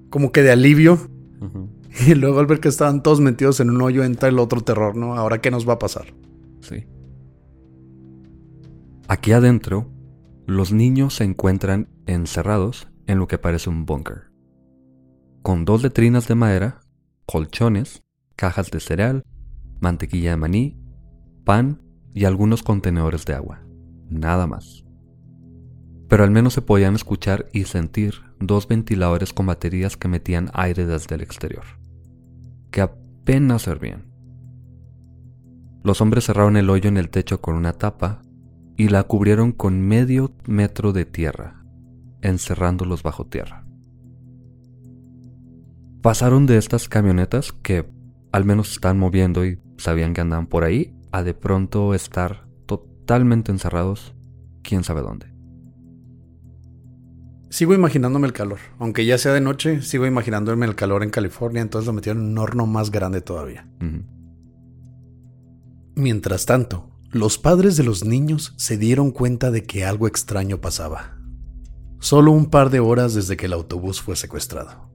Como 0.09 0.31
que 0.31 0.43
de 0.43 0.51
alivio. 0.51 0.99
Y 2.07 2.13
luego 2.13 2.39
al 2.39 2.45
ver 2.45 2.59
que 2.59 2.69
estaban 2.69 3.01
todos 3.01 3.19
metidos 3.19 3.59
en 3.59 3.71
un 3.71 3.81
hoyo 3.81 4.03
entra 4.03 4.29
el 4.29 4.38
otro 4.38 4.61
terror, 4.61 4.95
¿no? 4.95 5.15
Ahora, 5.15 5.41
¿qué 5.41 5.49
nos 5.49 5.67
va 5.67 5.73
a 5.73 5.79
pasar? 5.79 6.13
Sí. 6.61 6.85
Aquí 9.11 9.31
adentro, 9.31 9.91
los 10.45 10.71
niños 10.71 11.15
se 11.15 11.23
encuentran 11.23 11.89
encerrados 12.05 12.89
en 13.07 13.17
lo 13.17 13.27
que 13.27 13.39
parece 13.39 13.67
un 13.67 13.87
búnker, 13.87 14.31
con 15.41 15.65
dos 15.65 15.81
letrinas 15.81 16.27
de 16.27 16.35
madera, 16.35 16.81
colchones, 17.25 18.03
cajas 18.35 18.69
de 18.69 18.79
cereal, 18.79 19.23
mantequilla 19.79 20.29
de 20.29 20.37
maní, 20.37 20.79
pan 21.43 21.81
y 22.13 22.25
algunos 22.25 22.61
contenedores 22.61 23.25
de 23.25 23.33
agua. 23.33 23.63
Nada 24.11 24.45
más. 24.45 24.85
Pero 26.07 26.23
al 26.23 26.29
menos 26.29 26.53
se 26.53 26.61
podían 26.61 26.93
escuchar 26.93 27.49
y 27.51 27.63
sentir 27.63 28.13
dos 28.39 28.67
ventiladores 28.67 29.33
con 29.33 29.47
baterías 29.47 29.97
que 29.97 30.07
metían 30.07 30.51
aire 30.53 30.85
desde 30.85 31.15
el 31.15 31.21
exterior, 31.21 31.65
que 32.69 32.81
apenas 32.81 33.63
servían. 33.63 34.13
Los 35.83 35.99
hombres 35.99 36.25
cerraron 36.25 36.57
el 36.57 36.69
hoyo 36.69 36.89
en 36.89 36.97
el 36.97 37.09
techo 37.09 37.41
con 37.41 37.55
una 37.55 37.73
tapa 37.73 38.21
y 38.79 38.88
la 38.88 39.03
cubrieron 39.03 39.51
con 39.51 39.81
medio 39.81 40.31
metro 40.48 40.93
de 40.93 41.03
tierra, 41.03 41.65
encerrándolos 42.21 43.03
bajo 43.03 43.25
tierra. 43.27 43.65
Pasaron 46.01 46.45
de 46.45 46.57
estas 46.57 46.88
camionetas 46.88 47.51
que 47.51 47.86
al 48.31 48.45
menos 48.45 48.71
están 48.71 48.98
moviendo 48.98 49.45
y 49.45 49.59
sabían 49.77 50.13
que 50.13 50.21
andaban 50.21 50.48
por 50.48 50.63
ahí, 50.63 50.95
a 51.12 51.24
de 51.24 51.33
pronto 51.33 51.93
estar 51.93 52.48
totalmente 52.67 53.51
encerrados, 53.51 54.15
quién 54.63 54.86
sabe 54.86 55.01
dónde. 55.01 55.25
Sigo 57.50 57.74
imaginándome 57.74 58.27
el 58.27 58.33
calor. 58.33 58.59
Aunque 58.77 59.05
ya 59.05 59.17
sea 59.17 59.33
de 59.33 59.41
noche, 59.41 59.81
sigo 59.81 60.05
imaginándome 60.05 60.65
el 60.65 60.75
calor 60.75 61.03
en 61.03 61.09
California, 61.09 61.62
entonces 61.62 61.86
lo 61.86 61.91
metieron 61.91 62.24
en 62.24 62.29
un 62.29 62.38
horno 62.38 62.65
más 62.65 62.91
grande 62.91 63.19
todavía. 63.19 63.67
Mientras 65.95 66.45
tanto, 66.45 66.88
los 67.11 67.39
padres 67.39 67.75
de 67.75 67.83
los 67.83 68.05
niños 68.05 68.53
se 68.57 68.77
dieron 68.77 69.09
cuenta 69.09 69.49
de 69.49 69.63
que 69.63 69.83
algo 69.83 70.07
extraño 70.07 70.61
pasaba. 70.61 71.17
Solo 71.99 72.31
un 72.31 72.51
par 72.51 72.69
de 72.69 72.79
horas 72.79 73.15
desde 73.15 73.35
que 73.35 73.47
el 73.47 73.53
autobús 73.53 73.99
fue 73.99 74.15
secuestrado. 74.15 74.91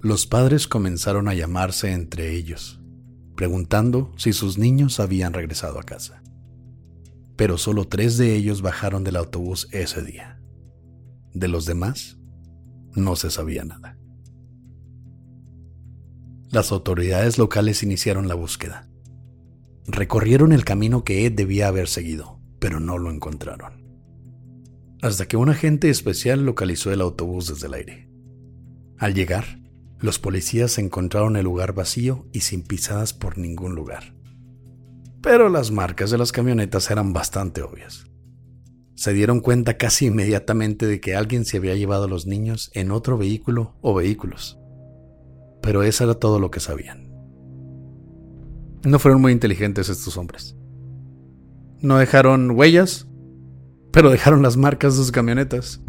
Los 0.00 0.26
padres 0.26 0.66
comenzaron 0.66 1.28
a 1.28 1.34
llamarse 1.34 1.92
entre 1.92 2.34
ellos, 2.34 2.80
preguntando 3.36 4.12
si 4.16 4.32
sus 4.32 4.58
niños 4.58 4.98
habían 4.98 5.32
regresado 5.32 5.78
a 5.78 5.84
casa. 5.84 6.22
Pero 7.36 7.56
solo 7.56 7.86
tres 7.86 8.18
de 8.18 8.34
ellos 8.34 8.60
bajaron 8.60 9.04
del 9.04 9.16
autobús 9.16 9.68
ese 9.70 10.02
día. 10.02 10.42
De 11.32 11.46
los 11.46 11.66
demás, 11.66 12.18
no 12.96 13.14
se 13.14 13.30
sabía 13.30 13.64
nada. 13.64 13.96
Las 16.50 16.72
autoridades 16.72 17.38
locales 17.38 17.84
iniciaron 17.84 18.26
la 18.26 18.34
búsqueda. 18.34 18.89
Recorrieron 19.92 20.52
el 20.52 20.64
camino 20.64 21.02
que 21.02 21.26
Ed 21.26 21.32
debía 21.32 21.66
haber 21.66 21.88
seguido, 21.88 22.38
pero 22.60 22.78
no 22.78 22.96
lo 22.96 23.10
encontraron. 23.10 23.84
Hasta 25.02 25.26
que 25.26 25.36
un 25.36 25.48
agente 25.48 25.90
especial 25.90 26.44
localizó 26.44 26.92
el 26.92 27.00
autobús 27.00 27.48
desde 27.48 27.66
el 27.66 27.74
aire. 27.74 28.08
Al 28.98 29.14
llegar, 29.14 29.60
los 29.98 30.18
policías 30.18 30.78
encontraron 30.78 31.36
el 31.36 31.44
lugar 31.44 31.72
vacío 31.72 32.28
y 32.32 32.40
sin 32.40 32.62
pisadas 32.62 33.12
por 33.14 33.36
ningún 33.36 33.74
lugar. 33.74 34.14
Pero 35.22 35.48
las 35.48 35.70
marcas 35.70 36.10
de 36.10 36.18
las 36.18 36.30
camionetas 36.30 36.90
eran 36.90 37.12
bastante 37.12 37.62
obvias. 37.62 38.06
Se 38.94 39.12
dieron 39.12 39.40
cuenta 39.40 39.76
casi 39.76 40.06
inmediatamente 40.06 40.86
de 40.86 41.00
que 41.00 41.16
alguien 41.16 41.44
se 41.44 41.56
había 41.56 41.74
llevado 41.74 42.04
a 42.04 42.08
los 42.08 42.26
niños 42.26 42.70
en 42.74 42.92
otro 42.92 43.18
vehículo 43.18 43.76
o 43.80 43.94
vehículos. 43.94 44.58
Pero 45.62 45.82
eso 45.82 46.04
era 46.04 46.14
todo 46.14 46.38
lo 46.38 46.50
que 46.50 46.60
sabían. 46.60 47.09
No 48.84 48.98
fueron 48.98 49.20
muy 49.20 49.32
inteligentes 49.32 49.88
estos 49.88 50.16
hombres. 50.16 50.56
No 51.80 51.98
dejaron 51.98 52.52
huellas, 52.52 53.08
pero 53.92 54.10
dejaron 54.10 54.42
las 54.42 54.56
marcas 54.56 54.94
de 54.94 55.02
sus 55.02 55.12
camionetas. 55.12 55.82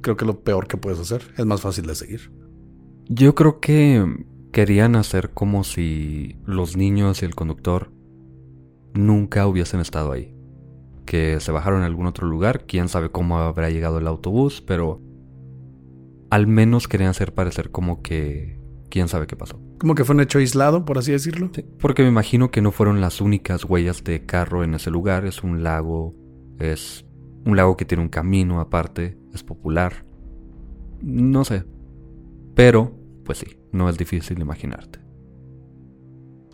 Creo 0.00 0.16
que 0.16 0.24
lo 0.24 0.40
peor 0.42 0.66
que 0.66 0.76
puedes 0.76 0.98
hacer. 0.98 1.22
Es 1.36 1.44
más 1.46 1.60
fácil 1.60 1.86
de 1.86 1.94
seguir. 1.94 2.32
Yo 3.08 3.34
creo 3.34 3.60
que 3.60 4.04
querían 4.52 4.96
hacer 4.96 5.30
como 5.30 5.64
si 5.64 6.36
los 6.44 6.76
niños 6.76 7.22
y 7.22 7.26
el 7.26 7.34
conductor 7.34 7.92
nunca 8.94 9.46
hubiesen 9.46 9.80
estado 9.80 10.12
ahí. 10.12 10.34
Que 11.04 11.40
se 11.40 11.52
bajaron 11.52 11.80
en 11.80 11.86
algún 11.86 12.06
otro 12.06 12.26
lugar. 12.26 12.64
Quién 12.66 12.88
sabe 12.88 13.10
cómo 13.10 13.38
habrá 13.38 13.70
llegado 13.70 13.98
el 13.98 14.06
autobús, 14.06 14.60
pero 14.60 15.00
al 16.30 16.46
menos 16.46 16.88
querían 16.88 17.10
hacer 17.10 17.32
parecer 17.32 17.70
como 17.70 18.02
que 18.02 18.58
quién 18.90 19.08
sabe 19.08 19.26
qué 19.26 19.36
pasó. 19.36 19.60
Como 19.78 19.94
que 19.94 20.04
fue 20.04 20.14
un 20.14 20.22
hecho 20.22 20.38
aislado, 20.38 20.84
por 20.84 20.98
así 20.98 21.12
decirlo. 21.12 21.50
Sí, 21.54 21.64
porque 21.78 22.02
me 22.02 22.08
imagino 22.08 22.50
que 22.50 22.62
no 22.62 22.72
fueron 22.72 23.00
las 23.00 23.20
únicas 23.20 23.64
huellas 23.64 24.04
de 24.04 24.24
carro 24.24 24.64
en 24.64 24.74
ese 24.74 24.90
lugar. 24.90 25.26
Es 25.26 25.42
un 25.42 25.62
lago, 25.62 26.14
es 26.58 27.04
un 27.44 27.56
lago 27.56 27.76
que 27.76 27.84
tiene 27.84 28.02
un 28.02 28.08
camino 28.08 28.60
aparte, 28.60 29.18
es 29.34 29.42
popular. 29.42 30.04
No 31.02 31.44
sé. 31.44 31.64
Pero, 32.54 32.98
pues 33.24 33.38
sí, 33.38 33.58
no 33.72 33.88
es 33.88 33.98
difícil 33.98 34.40
imaginarte. 34.40 35.00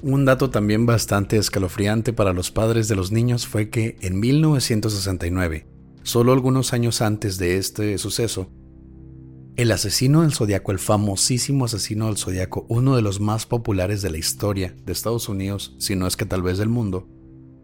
Un 0.03 0.25
dato 0.25 0.51
también 0.51 0.85
bastante 0.85 1.37
escalofriante 1.37 2.13
para 2.13 2.33
los 2.33 2.51
padres 2.51 2.89
de 2.89 2.97
los 2.97 3.13
niños 3.13 3.47
fue 3.47 3.71
que 3.71 3.97
en 4.01 4.19
1969, 4.19 5.69
solo 6.03 6.33
algunos 6.33 6.73
años 6.73 7.01
antes 7.03 7.39
de 7.39 7.57
este 7.57 7.97
suceso, 7.99 8.51
el 9.57 9.71
asesino 9.71 10.23
del 10.23 10.33
zodiaco, 10.33 10.73
el 10.73 10.79
famosísimo 10.79 11.67
asesino 11.67 12.07
del 12.07 12.17
zodiaco, 12.17 12.65
uno 12.69 12.97
de 12.97 13.03
los 13.03 13.21
más 13.21 13.47
populares 13.47 14.01
de 14.03 14.11
la 14.11 14.19
historia 14.19 14.75
de 14.85 14.93
Estados 14.93 15.29
Unidos, 15.29 15.75
si 15.79 15.95
no 15.95 16.07
es 16.07 16.17
que 16.17 16.27
tal 16.27 16.43
vez 16.43 16.59
del 16.59 16.69
mundo, 16.69 17.09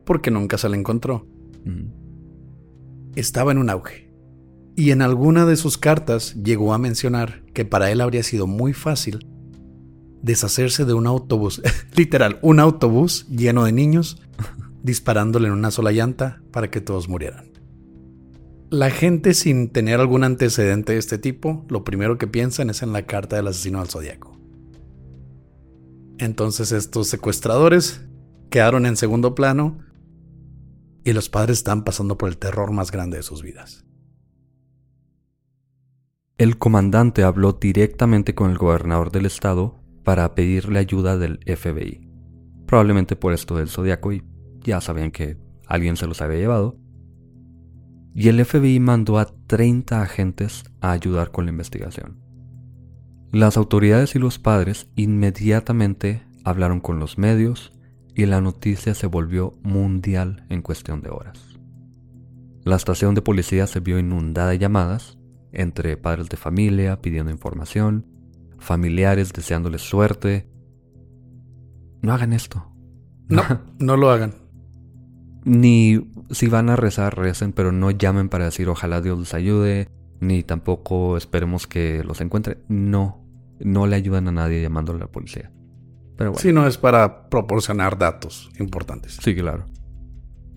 porque 0.05 0.31
nunca 0.31 0.59
se 0.59 0.69
le 0.69 0.77
encontró, 0.77 1.27
estaba 3.15 3.53
en 3.53 3.59
un 3.59 3.71
auge. 3.71 4.09
Y 4.77 4.91
en 4.91 5.03
alguna 5.03 5.45
de 5.45 5.57
sus 5.57 5.77
cartas 5.77 6.35
llegó 6.35 6.73
a 6.73 6.79
mencionar 6.79 7.43
que 7.53 7.65
para 7.65 7.91
él 7.91 8.01
habría 8.01 8.23
sido 8.23 8.47
muy 8.47 8.73
fácil 8.73 9.27
deshacerse 10.23 10.85
de 10.85 10.95
un 10.95 11.07
autobús, 11.07 11.63
literal, 11.97 12.39
un 12.43 12.61
autobús 12.61 13.27
lleno 13.29 13.65
de 13.65 13.73
niños, 13.73 14.23
disparándole 14.83 15.49
en 15.49 15.55
una 15.55 15.71
sola 15.71 15.91
llanta 15.91 16.43
para 16.53 16.71
que 16.71 16.81
todos 16.81 17.09
murieran. 17.09 17.58
La 18.71 18.91
gente 18.91 19.33
sin 19.33 19.71
tener 19.71 19.99
algún 19.99 20.25
antecedente 20.25 20.93
de 20.93 20.99
este 20.99 21.17
tipo, 21.17 21.65
lo 21.71 21.85
primero 21.85 22.19
que 22.19 22.27
piensan 22.27 22.69
es 22.69 22.83
en 22.83 22.93
la 22.93 23.07
carta 23.07 23.37
del 23.37 23.47
asesino 23.47 23.81
al 23.81 23.89
zodiaco. 23.89 24.39
Entonces 26.19 26.73
estos 26.73 27.09
secuestradores 27.09 28.05
quedaron 28.51 28.85
en 28.85 28.97
segundo 28.97 29.35
plano 29.35 29.79
y 31.03 31.15
los 31.15 31.31
padres 31.31 31.59
están 31.59 31.85
pasando 31.85 32.19
por 32.19 32.29
el 32.29 32.37
terror 32.37 32.71
más 32.73 32.91
grande 32.91 33.17
de 33.17 33.23
sus 33.23 33.43
vidas. 33.43 33.87
El 36.37 36.59
comandante 36.59 37.23
habló 37.23 37.55
directamente 37.55 38.35
con 38.35 38.51
el 38.51 38.59
gobernador 38.59 39.11
del 39.11 39.25
estado 39.25 39.81
para 40.05 40.35
pedirle 40.35 40.79
ayuda 40.79 41.17
del 41.17 41.41
FBI. 41.47 42.07
Probablemente 42.67 43.17
por 43.17 43.33
esto 43.33 43.57
del 43.57 43.69
zodiaco 43.69 44.13
y 44.13 44.23
ya 44.61 44.83
sabían 44.83 45.11
que 45.11 45.39
alguien 45.67 45.97
se 45.97 46.07
los 46.07 46.21
había 46.21 46.39
llevado. 46.39 46.77
Y 48.21 48.27
el 48.27 48.45
FBI 48.45 48.81
mandó 48.81 49.21
a 49.21 49.27
30 49.47 50.03
agentes 50.03 50.65
a 50.81 50.91
ayudar 50.91 51.31
con 51.31 51.45
la 51.45 51.53
investigación. 51.53 52.19
Las 53.31 53.57
autoridades 53.57 54.17
y 54.17 54.19
los 54.19 54.41
padres 54.41 54.89
inmediatamente 54.97 56.27
hablaron 56.43 56.81
con 56.81 56.99
los 56.99 57.17
medios 57.17 57.73
y 58.17 58.27
la 58.27 58.41
noticia 58.41 58.95
se 58.95 59.07
volvió 59.07 59.53
mundial 59.63 60.45
en 60.49 60.63
cuestión 60.63 61.01
de 61.01 61.11
horas. 61.11 61.61
La 62.65 62.75
estación 62.75 63.15
de 63.15 63.23
policía 63.23 63.69
se 63.69 63.79
vio 63.79 64.01
inundada 64.01 64.51
de 64.51 64.59
llamadas 64.59 65.17
entre 65.53 65.97
padres 65.97 66.29
de 66.29 66.37
familia 66.37 67.01
pidiendo 67.01 67.31
información, 67.31 68.05
familiares 68.59 69.33
deseándoles 69.33 69.83
suerte. 69.83 70.51
No 72.03 72.13
hagan 72.15 72.33
esto. 72.33 72.69
No, 73.29 73.45
no 73.79 73.97
lo 73.97 74.11
hagan. 74.11 74.48
Ni 75.49 76.07
si 76.31 76.47
van 76.47 76.69
a 76.69 76.77
rezar, 76.77 77.17
recen, 77.17 77.53
pero 77.53 77.73
no 77.73 77.91
llamen 77.91 78.29
para 78.29 78.45
decir 78.45 78.69
ojalá 78.69 79.01
Dios 79.01 79.19
les 79.19 79.33
ayude, 79.33 79.89
ni 80.21 80.43
tampoco 80.43 81.17
esperemos 81.17 81.67
que 81.67 82.05
los 82.05 82.21
encuentre. 82.21 82.59
No, 82.69 83.25
no 83.61 83.87
le 83.87 83.97
ayudan 83.97 84.29
a 84.29 84.33
nadie 84.33 84.61
llamándole 84.61 84.99
a 84.99 85.07
la 85.07 85.11
policía. 85.11 85.51
Pero 86.17 86.33
bueno. 86.33 86.43
Si 86.43 86.53
no 86.53 86.67
es 86.67 86.77
para 86.77 87.31
proporcionar 87.31 87.97
datos 87.97 88.51
importantes. 88.59 89.19
Sí, 89.23 89.35
claro. 89.35 89.65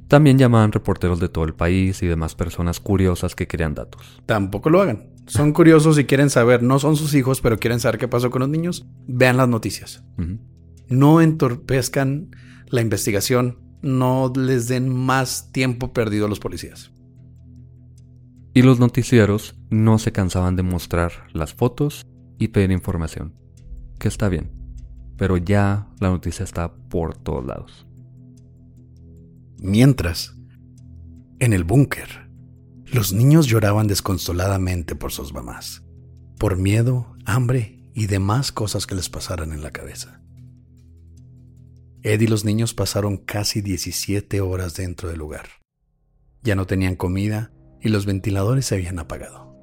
También 0.10 0.38
llamaban 0.38 0.74
reporteros 0.74 1.22
de 1.22 1.30
todo 1.30 1.46
el 1.46 1.54
país 1.54 2.04
y 2.04 2.08
demás 2.08 2.36
personas 2.36 2.82
curiosas 2.82 3.34
que 3.34 3.48
querían 3.48 3.76
datos. 3.76 4.22
Tampoco 4.26 4.70
lo 4.70 4.82
hagan. 4.82 5.08
Son 5.28 5.54
curiosos 5.54 5.98
y 5.98 6.04
quieren 6.04 6.30
saber, 6.30 6.64
no 6.64 6.80
son 6.80 6.98
sus 6.98 7.14
hijos, 7.14 7.40
pero 7.40 7.60
quieren 7.60 7.80
saber 7.80 7.98
qué 7.98 8.10
pasó 8.10 8.30
con 8.30 8.42
los 8.42 8.50
niños. 8.50 8.86
Vean 9.08 9.38
las 9.38 9.48
noticias. 9.48 10.04
No 10.90 11.22
entorpezcan 11.22 12.36
la 12.68 12.82
investigación. 12.82 13.60
No 13.82 14.32
les 14.36 14.68
den 14.68 14.90
más 14.90 15.52
tiempo 15.52 15.94
perdido 15.94 16.26
a 16.26 16.30
los 16.30 16.40
policías. 16.40 16.92
Y 18.54 18.62
los 18.62 18.80
noticieros 18.80 19.56
no 19.70 19.98
se 19.98 20.12
cansaban 20.12 20.56
de 20.56 20.64
mostrar 20.64 21.12
las 21.34 21.54
fotos 21.54 22.06
y 22.38 22.50
pedir 22.50 22.72
información. 22.72 23.34
Que 23.98 24.08
está 24.08 24.30
bien. 24.30 24.52
Pero 25.18 25.38
ya 25.38 25.88
la 26.00 26.10
noticia 26.10 26.44
está 26.44 26.74
por 26.74 27.16
todos 27.16 27.46
lados. 27.46 27.88
Mientras, 29.58 30.36
en 31.40 31.54
el 31.54 31.64
búnker, 31.64 32.30
los 32.92 33.14
niños 33.14 33.46
lloraban 33.46 33.88
desconsoladamente 33.88 34.96
por 34.96 35.12
sus 35.12 35.34
mamás, 35.34 35.84
por 36.38 36.58
miedo, 36.58 37.16
hambre 37.26 37.80
y 37.94 38.08
demás 38.08 38.52
cosas 38.52 38.86
que 38.86 38.96
les 38.96 39.10
pasaran 39.10 39.54
en 39.54 39.62
la 39.62 39.72
cabeza. 39.72 40.21
Ed 42.04 42.22
y 42.22 42.28
los 42.28 42.46
niños 42.46 42.74
pasaron 42.74 43.18
casi 43.18 43.62
17 43.62 44.42
horas 44.42 44.76
dentro 44.76 45.10
del 45.10 45.20
lugar. 45.20 45.48
Ya 46.42 46.56
no 46.56 46.66
tenían 46.66 46.96
comida 46.96 47.52
y 47.80 47.90
los 47.90 48.08
ventiladores 48.08 48.66
se 48.66 48.76
habían 48.76 48.98
apagado. 48.98 49.56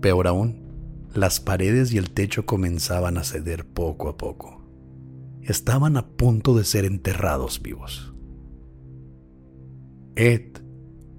Peor 0.00 0.26
aún, 0.26 1.08
las 1.14 1.40
paredes 1.40 1.92
y 1.92 1.98
el 1.98 2.10
techo 2.10 2.46
comenzaban 2.46 3.18
a 3.18 3.24
ceder 3.24 3.66
poco 3.66 4.08
a 4.08 4.16
poco. 4.16 4.62
Estaban 5.42 5.98
a 5.98 6.08
punto 6.08 6.56
de 6.56 6.64
ser 6.64 6.86
enterrados 6.86 7.60
vivos. 7.60 8.14
Ed 10.14 10.62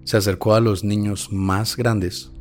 se 0.04 0.18
acercó 0.18 0.56
a 0.56 0.62
los 0.62 0.84
niños 0.84 1.32
más 1.32 1.78
grandes 1.78 2.32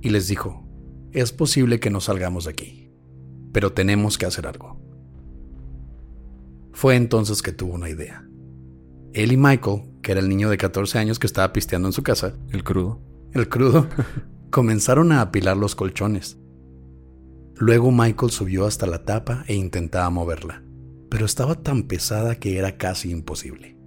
y 0.00 0.10
les 0.10 0.26
dijo, 0.26 0.66
es 1.12 1.32
posible 1.32 1.78
que 1.78 1.90
no 1.90 2.00
salgamos 2.00 2.44
de 2.44 2.50
aquí, 2.50 2.90
pero 3.52 3.72
tenemos 3.72 4.18
que 4.18 4.26
hacer 4.26 4.48
algo. 4.48 4.85
Fue 6.76 6.94
entonces 6.94 7.40
que 7.40 7.52
tuvo 7.52 7.72
una 7.72 7.88
idea. 7.88 8.28
Él 9.14 9.32
y 9.32 9.38
Michael, 9.38 9.84
que 10.02 10.12
era 10.12 10.20
el 10.20 10.28
niño 10.28 10.50
de 10.50 10.58
14 10.58 10.98
años 10.98 11.18
que 11.18 11.26
estaba 11.26 11.50
pisteando 11.50 11.88
en 11.88 11.94
su 11.94 12.02
casa, 12.02 12.34
El 12.50 12.64
crudo. 12.64 13.00
el 13.32 13.48
crudo, 13.48 13.88
comenzaron 14.50 15.10
a 15.10 15.22
apilar 15.22 15.56
los 15.56 15.74
colchones. 15.74 16.36
Luego 17.54 17.90
Michael 17.90 18.30
subió 18.30 18.66
hasta 18.66 18.86
la 18.86 19.06
tapa 19.06 19.42
e 19.48 19.54
intentaba 19.54 20.10
moverla, 20.10 20.62
pero 21.08 21.24
estaba 21.24 21.54
tan 21.54 21.84
pesada 21.84 22.34
que 22.34 22.58
era 22.58 22.76
casi 22.76 23.10
imposible. 23.10 23.78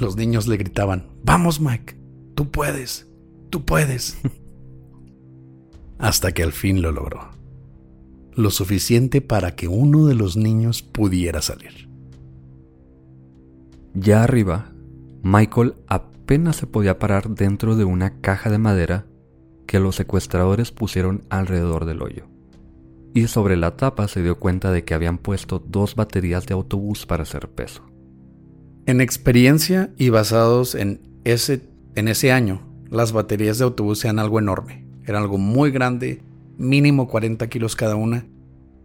Los 0.00 0.16
niños 0.16 0.46
le 0.46 0.56
gritaban, 0.56 1.10
Vamos 1.24 1.60
Mike, 1.60 2.00
tú 2.34 2.50
puedes, 2.50 3.06
tú 3.50 3.66
puedes. 3.66 4.16
Hasta 5.98 6.32
que 6.32 6.42
al 6.42 6.52
fin 6.52 6.80
lo 6.80 6.90
logró. 6.90 7.35
Lo 8.36 8.50
suficiente 8.50 9.20
para 9.20 9.56
que 9.56 9.66
uno 9.66 10.06
de 10.06 10.14
los 10.14 10.36
niños 10.36 10.82
pudiera 10.82 11.40
salir. 11.40 11.88
Ya 13.94 14.22
arriba, 14.22 14.72
Michael 15.22 15.74
apenas 15.88 16.56
se 16.56 16.66
podía 16.66 16.98
parar 16.98 17.30
dentro 17.30 17.76
de 17.76 17.84
una 17.84 18.20
caja 18.20 18.50
de 18.50 18.58
madera 18.58 19.06
que 19.66 19.80
los 19.80 19.96
secuestradores 19.96 20.70
pusieron 20.70 21.24
alrededor 21.30 21.86
del 21.86 22.02
hoyo. 22.02 22.26
Y 23.14 23.26
sobre 23.28 23.56
la 23.56 23.76
tapa 23.76 24.06
se 24.06 24.22
dio 24.22 24.38
cuenta 24.38 24.70
de 24.70 24.84
que 24.84 24.92
habían 24.92 25.16
puesto 25.16 25.58
dos 25.58 25.94
baterías 25.94 26.44
de 26.46 26.52
autobús 26.52 27.06
para 27.06 27.22
hacer 27.22 27.48
peso. 27.48 27.82
En 28.84 29.00
experiencia 29.00 29.94
y 29.96 30.10
basados 30.10 30.74
en 30.74 31.00
ese, 31.24 31.62
en 31.94 32.08
ese 32.08 32.32
año, 32.32 32.60
las 32.90 33.12
baterías 33.12 33.56
de 33.56 33.64
autobús 33.64 34.04
eran 34.04 34.18
algo 34.18 34.38
enorme. 34.38 34.86
Era 35.06 35.20
algo 35.20 35.38
muy 35.38 35.70
grande, 35.70 36.22
mínimo 36.56 37.08
40 37.08 37.48
kilos 37.48 37.76
cada 37.76 37.96
una. 37.96 38.26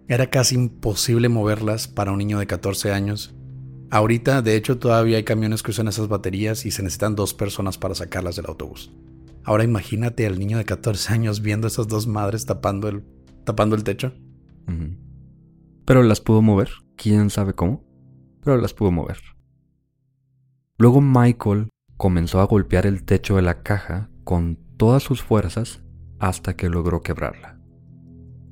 Era 0.07 0.29
casi 0.29 0.55
imposible 0.55 1.29
moverlas 1.29 1.87
para 1.87 2.11
un 2.11 2.17
niño 2.17 2.39
de 2.39 2.47
14 2.47 2.91
años. 2.91 3.35
Ahorita, 3.89 4.41
de 4.41 4.55
hecho, 4.55 4.77
todavía 4.77 5.17
hay 5.17 5.23
camiones 5.23 5.63
que 5.63 5.71
usan 5.71 5.87
esas 5.87 6.07
baterías 6.07 6.65
y 6.65 6.71
se 6.71 6.81
necesitan 6.83 7.15
dos 7.15 7.33
personas 7.33 7.77
para 7.77 7.95
sacarlas 7.95 8.35
del 8.35 8.47
autobús. 8.47 8.91
Ahora 9.43 9.63
imagínate 9.63 10.25
al 10.25 10.39
niño 10.39 10.57
de 10.57 10.65
14 10.65 11.13
años 11.13 11.41
viendo 11.41 11.67
esas 11.67 11.87
dos 11.87 12.07
madres 12.07 12.45
tapando 12.45 12.87
el, 12.87 13.03
tapando 13.43 13.75
el 13.75 13.83
techo. 13.83 14.13
Pero 15.85 16.03
las 16.03 16.21
pudo 16.21 16.41
mover, 16.41 16.69
quién 16.95 17.29
sabe 17.29 17.53
cómo, 17.53 17.83
pero 18.43 18.57
las 18.57 18.73
pudo 18.73 18.91
mover. 18.91 19.17
Luego 20.77 21.01
Michael 21.01 21.69
comenzó 21.97 22.39
a 22.39 22.45
golpear 22.45 22.85
el 22.85 23.03
techo 23.03 23.35
de 23.35 23.41
la 23.41 23.61
caja 23.61 24.09
con 24.23 24.57
todas 24.77 25.03
sus 25.03 25.21
fuerzas 25.21 25.83
hasta 26.19 26.55
que 26.55 26.69
logró 26.69 27.01
quebrarla. 27.01 27.60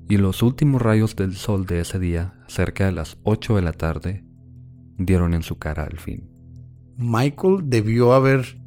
Y 0.10 0.18
los 0.18 0.42
últimos 0.42 0.82
rayos 0.82 1.16
del 1.16 1.36
sol 1.36 1.68
de 1.68 1.82
ese 1.82 2.00
día, 2.00 2.34
cerca 2.48 2.88
de 2.88 2.92
las 2.92 3.20
8 3.24 3.56
de 3.56 3.62
la 3.62 3.74
tarde, 3.74 4.26
dieron 4.98 5.36
en 5.36 5.44
su 5.44 5.60
cara 5.60 5.84
al 5.84 6.00
fin. 6.00 6.28
Michael 6.98 7.70
debió 7.70 8.14
haber 8.14 8.60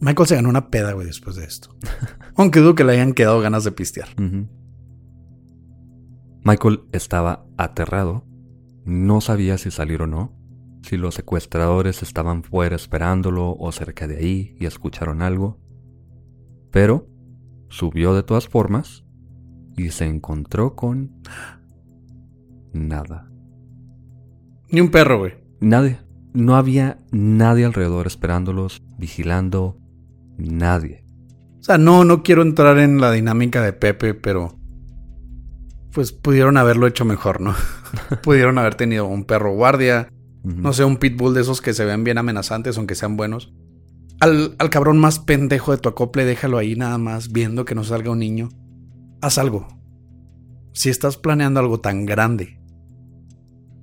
Michael 0.00 0.26
se 0.26 0.34
ganó 0.34 0.48
una 0.48 0.68
peda, 0.68 0.94
güey, 0.94 1.06
después 1.06 1.36
de 1.36 1.44
esto. 1.44 1.76
Aunque 2.34 2.58
dudo 2.58 2.74
que 2.74 2.82
le 2.82 2.94
hayan 2.94 3.12
quedado 3.12 3.40
ganas 3.40 3.62
de 3.62 3.70
pistear. 3.70 4.08
Michael 6.42 6.80
estaba 6.90 7.46
aterrado. 7.56 8.26
No 8.84 9.20
sabía 9.20 9.56
si 9.56 9.70
salir 9.70 10.02
o 10.02 10.08
no. 10.08 10.36
Si 10.82 10.96
los 10.96 11.14
secuestradores 11.14 12.02
estaban 12.02 12.42
fuera 12.42 12.74
esperándolo 12.74 13.54
o 13.56 13.70
cerca 13.70 14.08
de 14.08 14.16
ahí 14.16 14.56
y 14.58 14.66
escucharon 14.66 15.22
algo. 15.22 15.60
Pero 16.72 17.06
subió 17.68 18.12
de 18.12 18.24
todas 18.24 18.48
formas 18.48 19.01
y 19.76 19.90
se 19.90 20.06
encontró 20.06 20.74
con 20.74 21.10
nada. 22.72 23.30
Ni 24.70 24.80
un 24.80 24.90
perro, 24.90 25.18
güey. 25.18 25.34
Nadie. 25.60 25.98
No 26.34 26.56
había 26.56 26.98
nadie 27.10 27.64
alrededor 27.64 28.06
esperándolos, 28.06 28.82
vigilando. 28.98 29.78
Nadie. 30.38 31.04
O 31.60 31.62
sea, 31.62 31.78
no, 31.78 32.04
no 32.04 32.22
quiero 32.22 32.42
entrar 32.42 32.78
en 32.78 33.00
la 33.00 33.12
dinámica 33.12 33.62
de 33.62 33.72
Pepe, 33.72 34.14
pero 34.14 34.58
pues 35.92 36.10
pudieron 36.12 36.56
haberlo 36.56 36.86
hecho 36.86 37.04
mejor, 37.04 37.40
¿no? 37.40 37.54
pudieron 38.22 38.58
haber 38.58 38.74
tenido 38.74 39.06
un 39.06 39.24
perro 39.24 39.54
guardia, 39.54 40.08
no 40.42 40.72
sé, 40.72 40.84
un 40.84 40.96
pitbull 40.96 41.34
de 41.34 41.42
esos 41.42 41.60
que 41.60 41.74
se 41.74 41.84
ven 41.84 42.02
bien 42.02 42.18
amenazantes, 42.18 42.78
aunque 42.78 42.94
sean 42.94 43.16
buenos. 43.16 43.52
Al, 44.18 44.56
al 44.58 44.70
cabrón 44.70 44.98
más 44.98 45.18
pendejo 45.18 45.72
de 45.72 45.78
tu 45.78 45.88
acople, 45.88 46.24
déjalo 46.24 46.58
ahí 46.58 46.74
nada 46.74 46.98
más, 46.98 47.30
viendo 47.30 47.64
que 47.64 47.74
no 47.74 47.84
salga 47.84 48.10
un 48.10 48.20
niño. 48.20 48.48
Haz 49.22 49.38
algo. 49.38 49.68
Si 50.72 50.90
estás 50.90 51.16
planeando 51.16 51.60
algo 51.60 51.78
tan 51.78 52.06
grande, 52.06 52.60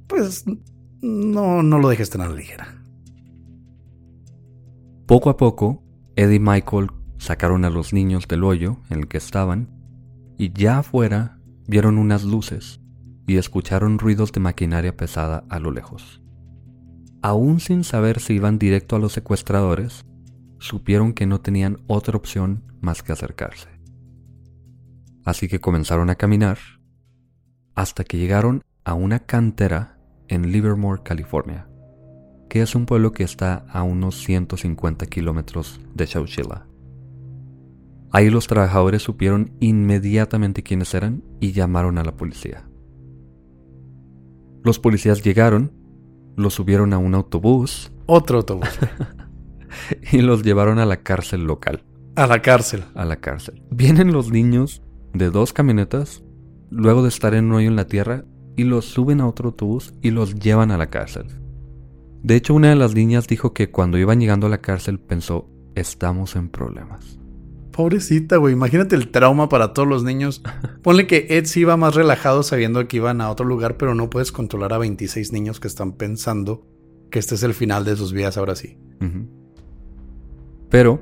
pues 0.06 0.44
no, 1.02 1.64
no 1.64 1.80
lo 1.80 1.88
dejes 1.88 2.10
tan 2.10 2.36
ligera. 2.36 2.84
Poco 5.08 5.30
a 5.30 5.38
poco, 5.38 5.82
Eddie 6.18 6.36
y 6.36 6.40
Michael 6.40 6.92
sacaron 7.18 7.64
a 7.64 7.70
los 7.70 7.94
niños 7.94 8.28
del 8.28 8.44
hoyo 8.44 8.82
en 8.90 9.00
el 9.00 9.08
que 9.08 9.18
estaban 9.18 9.70
y 10.38 10.52
ya 10.52 10.80
afuera 10.80 11.40
vieron 11.68 11.98
unas 11.98 12.26
luces 12.26 12.82
y 13.26 13.38
escucharon 13.38 13.98
ruidos 13.98 14.34
de 14.34 14.42
maquinaria 14.42 14.98
pesada 14.98 15.46
a 15.48 15.60
lo 15.60 15.72
lejos. 15.72 16.22
Aún 17.22 17.62
sin 17.62 17.86
saber 17.86 18.20
si 18.20 18.34
iban 18.34 18.60
directo 18.60 18.98
a 18.98 19.00
los 19.00 19.14
secuestradores, 19.14 20.06
supieron 20.58 21.14
que 21.14 21.26
no 21.26 21.40
tenían 21.40 21.78
otra 21.88 22.18
opción 22.18 22.64
más 22.82 23.04
que 23.04 23.14
acercarse. 23.14 23.79
Así 25.26 25.48
que 25.48 25.60
comenzaron 25.60 26.10
a 26.10 26.16
caminar 26.16 26.58
hasta 27.76 28.04
que 28.04 28.18
llegaron 28.18 28.64
a 28.84 28.94
una 28.94 29.20
cantera 29.20 29.98
en 30.28 30.52
Livermore, 30.52 31.02
California 31.04 31.70
que 32.50 32.62
es 32.62 32.76
un 32.76 32.86
pueblo 32.86 33.12
que 33.14 33.24
está 33.24 33.66
a 33.70 33.84
unos 33.84 34.18
150 34.24 35.06
kilómetros 35.06 35.80
de 35.94 36.08
Chowchilla. 36.08 36.66
Ahí 38.12 38.32
los 38.32 38.48
trabajadores 38.48 39.04
supieron 39.04 39.52
inmediatamente 39.60 40.64
quiénes 40.64 40.94
eran 40.96 41.24
y 41.40 41.52
llamaron 41.52 42.00
a 42.00 42.04
la 42.04 42.18
policía. 42.18 42.68
Los 44.64 44.80
policías 44.80 45.24
llegaron, 45.24 45.72
los 46.36 46.56
subieron 46.56 46.92
a 46.94 46.98
un 46.98 47.14
autobús 47.14 47.92
Otro 48.08 48.40
autobús. 48.40 48.68
y 50.12 50.22
los 50.22 50.44
llevaron 50.44 50.80
a 50.80 50.86
la 50.88 51.04
cárcel 51.04 51.44
local. 51.44 51.84
a 52.16 52.26
la 52.26 52.42
cárcel. 52.42 52.84
A 52.96 53.06
la 53.06 53.18
cárcel. 53.18 53.62
Vienen 53.70 54.12
los 54.12 54.32
niños 54.32 54.82
de 55.14 55.30
dos 55.30 55.54
camionetas, 55.54 56.24
luego 56.70 57.04
de 57.04 57.10
estar 57.10 57.34
en 57.34 57.46
un 57.46 57.54
hoyo 57.54 57.68
en 57.68 57.76
la 57.76 57.88
tierra, 57.88 58.26
y 58.56 58.64
los 58.64 58.86
suben 58.86 59.22
a 59.22 59.28
otro 59.28 59.50
autobús 59.50 59.94
y 60.02 60.12
los 60.12 60.36
llevan 60.36 60.72
a 60.72 60.78
la 60.78 60.90
cárcel. 60.90 61.28
De 62.22 62.36
hecho, 62.36 62.54
una 62.54 62.70
de 62.70 62.76
las 62.76 62.94
niñas 62.94 63.28
dijo 63.28 63.54
que 63.54 63.72
cuando 63.72 63.98
iban 63.98 64.20
llegando 64.20 64.48
a 64.48 64.50
la 64.50 64.62
cárcel 64.62 65.00
pensó, 65.00 65.50
estamos 65.76 66.36
en 66.36 66.50
problemas. 66.50 67.20
Pobrecita, 67.72 68.36
güey. 68.36 68.54
Imagínate 68.54 68.98
el 68.98 69.10
trauma 69.10 69.48
para 69.48 69.72
todos 69.72 69.88
los 69.88 70.04
niños. 70.04 70.44
Ponle 70.84 71.08
que 71.08 71.28
Ed 71.30 71.46
sí 71.46 71.62
iba 71.62 71.78
más 71.78 71.96
relajado 71.96 72.44
sabiendo 72.44 72.86
que 72.90 72.98
iban 72.98 73.22
a 73.22 73.30
otro 73.30 73.46
lugar, 73.46 73.78
pero 73.78 73.96
no 73.96 74.10
puedes 74.10 74.34
controlar 74.34 74.74
a 74.74 74.78
26 74.78 75.32
niños 75.32 75.62
que 75.62 75.70
están 75.70 75.94
pensando 75.94 76.68
que 77.10 77.20
este 77.20 77.36
es 77.36 77.44
el 77.44 77.54
final 77.54 77.86
de 77.86 77.96
sus 77.96 78.12
vidas 78.12 78.38
ahora 78.38 78.58
sí. 78.58 78.78
Pero, 80.70 81.02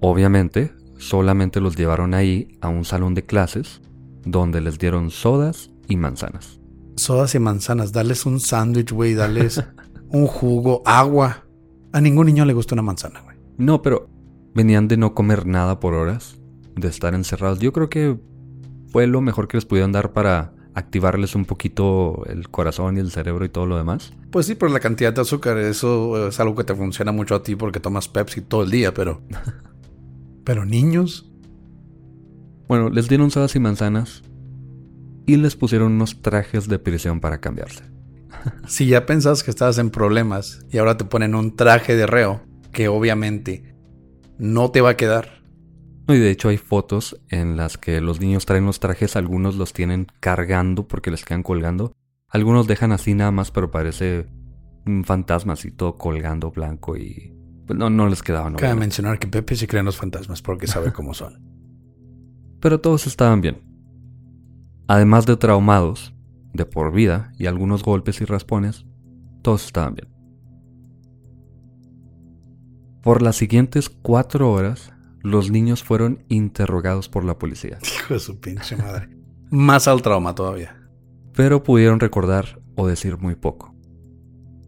obviamente, 0.00 0.72
solamente 0.98 1.60
los 1.60 1.76
llevaron 1.76 2.14
ahí 2.14 2.58
a 2.60 2.68
un 2.68 2.84
salón 2.84 3.14
de 3.14 3.24
clases 3.24 3.80
donde 4.24 4.60
les 4.60 4.78
dieron 4.78 5.10
sodas 5.10 5.70
y 5.88 5.96
manzanas. 5.96 6.60
Sodas 6.96 7.34
y 7.34 7.38
manzanas, 7.38 7.92
darles 7.92 8.26
un 8.26 8.40
sándwich, 8.40 8.92
güey, 8.92 9.14
darles 9.14 9.62
un 10.08 10.26
jugo, 10.26 10.82
agua. 10.84 11.44
A 11.92 12.00
ningún 12.00 12.26
niño 12.26 12.44
le 12.44 12.52
gusta 12.52 12.74
una 12.74 12.82
manzana, 12.82 13.20
güey. 13.20 13.36
No, 13.58 13.82
pero 13.82 14.08
venían 14.54 14.88
de 14.88 14.96
no 14.96 15.14
comer 15.14 15.46
nada 15.46 15.80
por 15.80 15.94
horas, 15.94 16.38
de 16.74 16.88
estar 16.88 17.14
encerrados. 17.14 17.58
Yo 17.60 17.72
creo 17.72 17.88
que 17.88 18.18
fue 18.88 19.06
lo 19.06 19.20
mejor 19.20 19.48
que 19.48 19.56
les 19.56 19.64
pudieron 19.64 19.92
dar 19.92 20.12
para 20.12 20.52
activarles 20.74 21.34
un 21.34 21.46
poquito 21.46 22.22
el 22.26 22.50
corazón 22.50 22.96
y 22.96 23.00
el 23.00 23.10
cerebro 23.10 23.44
y 23.44 23.48
todo 23.48 23.66
lo 23.66 23.78
demás. 23.78 24.12
Pues 24.30 24.46
sí, 24.46 24.54
por 24.54 24.70
la 24.70 24.80
cantidad 24.80 25.12
de 25.12 25.22
azúcar, 25.22 25.56
eso 25.56 26.28
es 26.28 26.38
algo 26.38 26.54
que 26.54 26.64
te 26.64 26.74
funciona 26.74 27.12
mucho 27.12 27.34
a 27.34 27.42
ti 27.42 27.56
porque 27.56 27.80
tomas 27.80 28.08
Pepsi 28.08 28.42
todo 28.42 28.62
el 28.62 28.70
día, 28.70 28.92
pero... 28.92 29.22
Pero 30.46 30.64
niños, 30.64 31.28
Bueno, 32.68 32.88
les 32.88 33.08
dieron 33.08 33.30
sodas 33.32 33.54
y 33.56 33.60
manzanas 33.60 34.22
y 35.26 35.36
les 35.36 35.56
pusieron 35.56 35.92
unos 35.92 36.22
trajes 36.22 36.68
de 36.68 36.78
prisión 36.78 37.20
para 37.20 37.40
cambiarse. 37.40 37.82
si 38.68 38.86
ya 38.86 39.06
pensabas 39.06 39.42
que 39.42 39.50
estabas 39.50 39.78
en 39.78 39.90
problemas 39.90 40.64
y 40.70 40.78
ahora 40.78 40.96
te 40.96 41.04
ponen 41.04 41.34
un 41.34 41.56
traje 41.56 41.96
de 41.96 42.06
reo, 42.06 42.42
que 42.72 42.86
obviamente 42.86 43.74
no 44.38 44.70
te 44.70 44.80
va 44.80 44.90
a 44.90 44.96
quedar. 44.96 45.42
No, 46.06 46.14
Y 46.14 46.18
de 46.18 46.30
hecho 46.30 46.48
hay 46.48 46.58
fotos 46.58 47.20
en 47.28 47.56
las 47.56 47.76
que 47.76 48.00
los 48.00 48.20
niños 48.20 48.46
traen 48.46 48.66
los 48.66 48.78
trajes, 48.78 49.16
algunos 49.16 49.56
los 49.56 49.72
tienen 49.72 50.06
cargando 50.20 50.86
porque 50.86 51.10
les 51.10 51.24
quedan 51.24 51.42
colgando. 51.42 51.92
Algunos 52.28 52.68
dejan 52.68 52.92
así 52.92 53.14
nada 53.14 53.32
más, 53.32 53.50
pero 53.50 53.72
parece 53.72 54.26
un 54.86 55.04
fantasma 55.04 55.54
así 55.54 55.72
todo 55.72 55.96
colgando 55.96 56.52
blanco 56.52 56.96
y 56.96 57.32
no, 57.68 57.90
no 57.90 58.08
les 58.08 58.22
quedaban. 58.22 58.52
Cabe 58.54 58.66
obviamente. 58.66 58.80
mencionar 58.86 59.18
que 59.18 59.26
Pepe 59.26 59.56
se 59.56 59.66
cree 59.66 59.80
en 59.80 59.86
los 59.86 59.96
fantasmas 59.96 60.42
porque 60.42 60.66
sabe 60.66 60.92
cómo 60.92 61.14
son. 61.14 61.40
Pero 62.60 62.80
todos 62.80 63.06
estaban 63.06 63.40
bien. 63.40 63.62
Además 64.88 65.26
de 65.26 65.36
traumados, 65.36 66.14
de 66.52 66.64
por 66.64 66.92
vida 66.92 67.32
y 67.38 67.46
algunos 67.46 67.82
golpes 67.82 68.20
y 68.20 68.24
raspones, 68.24 68.86
todos 69.42 69.66
estaban 69.66 69.94
bien. 69.94 70.08
Por 73.02 73.22
las 73.22 73.36
siguientes 73.36 73.88
cuatro 73.88 74.50
horas, 74.52 74.92
los 75.22 75.50
niños 75.50 75.82
fueron 75.82 76.24
interrogados 76.28 77.08
por 77.08 77.24
la 77.24 77.38
policía, 77.38 77.78
Hijo 78.00 78.14
de 78.14 78.20
su 78.20 78.40
pinche 78.40 78.76
madre. 78.76 79.08
Más 79.50 79.86
al 79.86 80.02
trauma 80.02 80.34
todavía. 80.34 80.76
pero 81.32 81.62
pudieron 81.62 82.00
recordar 82.00 82.60
o 82.76 82.86
decir 82.88 83.18
muy 83.18 83.34
poco. 83.34 83.74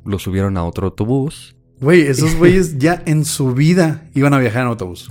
Los 0.04 0.22
subieron 0.22 0.56
a 0.56 0.64
otro 0.64 0.86
autobús 0.86 1.56
Güey, 1.80 2.02
esos 2.08 2.36
güeyes 2.36 2.78
ya 2.78 3.02
en 3.06 3.24
su 3.24 3.54
vida 3.54 4.08
iban 4.14 4.34
a 4.34 4.38
viajar 4.38 4.62
en 4.62 4.68
autobús. 4.68 5.10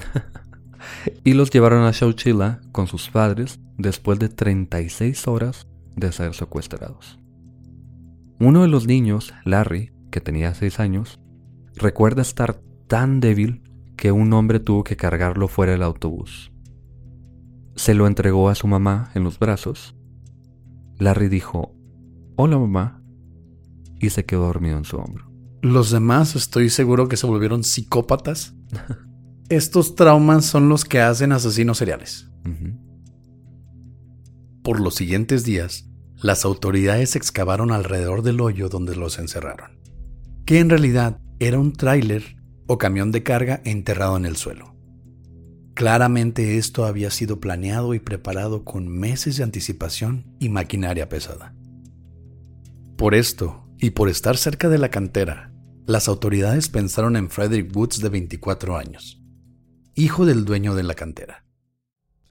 y 1.24 1.34
los 1.34 1.50
llevaron 1.50 1.84
a 1.84 1.92
Chowchilla 1.92 2.62
con 2.72 2.88
sus 2.88 3.10
padres 3.10 3.60
después 3.78 4.20
de 4.20 4.30
36 4.30 5.28
horas 5.28 5.68
de 5.96 6.12
ser 6.12 6.34
secuestrados. 6.34 7.20
Uno 8.40 8.62
de 8.62 8.68
los 8.68 8.86
niños, 8.86 9.34
Larry, 9.46 9.92
que 10.12 10.22
tenía 10.22 10.54
6 10.54 10.80
años, 10.80 11.20
recuerda 11.76 12.22
estar 12.22 12.60
tan 12.88 13.20
débil 13.20 13.64
que 13.96 14.12
un 14.12 14.32
hombre 14.34 14.60
tuvo 14.60 14.84
que 14.84 14.96
cargarlo 14.96 15.48
fuera 15.48 15.72
del 15.72 15.84
autobús. 15.84 16.52
Se 17.76 17.94
lo 17.94 18.08
entregó 18.08 18.50
a 18.50 18.56
su 18.56 18.68
mamá 18.68 19.12
en 19.16 19.24
los 19.24 19.40
brazos. 19.40 19.96
Larry 21.00 21.30
dijo, 21.30 21.74
Hola 22.36 22.60
mamá, 22.60 23.02
y 24.00 24.12
se 24.12 24.26
quedó 24.26 24.46
dormido 24.46 24.78
en 24.78 24.86
su 24.86 24.98
hombro. 24.98 25.27
Los 25.62 25.92
demás 25.92 26.36
estoy 26.36 26.70
seguro 26.70 27.08
que 27.08 27.18
se 27.18 27.28
volvieron 27.28 27.64
psicópatas. 27.64 28.54
Estos 29.50 29.96
traumas 29.96 30.46
son 30.46 30.70
los 30.70 30.86
que 30.86 31.00
hacen 31.00 31.32
asesinos 31.32 31.78
seriales. 31.78 32.30
Por 34.62 34.80
los 34.80 34.96
siguientes 34.96 35.44
días, 35.44 35.90
las 36.22 36.46
autoridades 36.46 37.16
excavaron 37.16 37.72
alrededor 37.72 38.24
del 38.24 38.42
hoyo 38.42 38.70
donde 38.70 38.96
los 38.96 39.20
encerraron, 39.20 39.80
que 40.46 40.60
en 40.60 40.70
realidad 40.70 41.22
era 41.40 41.60
un 41.60 41.74
tráiler 41.74 42.38
o 42.68 42.78
camión 42.78 43.12
de 43.12 43.24
carga 43.24 43.62
enterrado 43.64 44.18
en 44.18 44.26
el 44.26 44.36
suelo. 44.36 44.76
Claramente 45.74 46.58
esto 46.58 46.86
había 46.86 47.12
sido 47.12 47.40
planeado 47.40 47.94
y 47.94 48.00
preparado 48.00 48.66
con 48.66 48.88
meses 48.88 49.38
de 49.38 49.44
anticipación 49.44 50.26
y 50.40 50.50
maquinaria 50.50 51.08
pesada. 51.08 51.54
Por 52.98 53.14
esto, 53.14 53.67
y 53.80 53.92
por 53.92 54.10
estar 54.10 54.38
cerca 54.38 54.70
de 54.70 54.78
la 54.78 54.90
cantera, 54.90 55.54
las 55.86 56.08
autoridades 56.08 56.70
pensaron 56.70 57.16
en 57.16 57.30
Frederick 57.30 57.76
Woods 57.76 58.02
de 58.02 58.10
24 58.10 58.78
años, 58.78 59.22
hijo 59.96 60.26
del 60.26 60.46
dueño 60.46 60.76
de 60.76 60.84
la 60.84 60.96
cantera. 60.96 61.46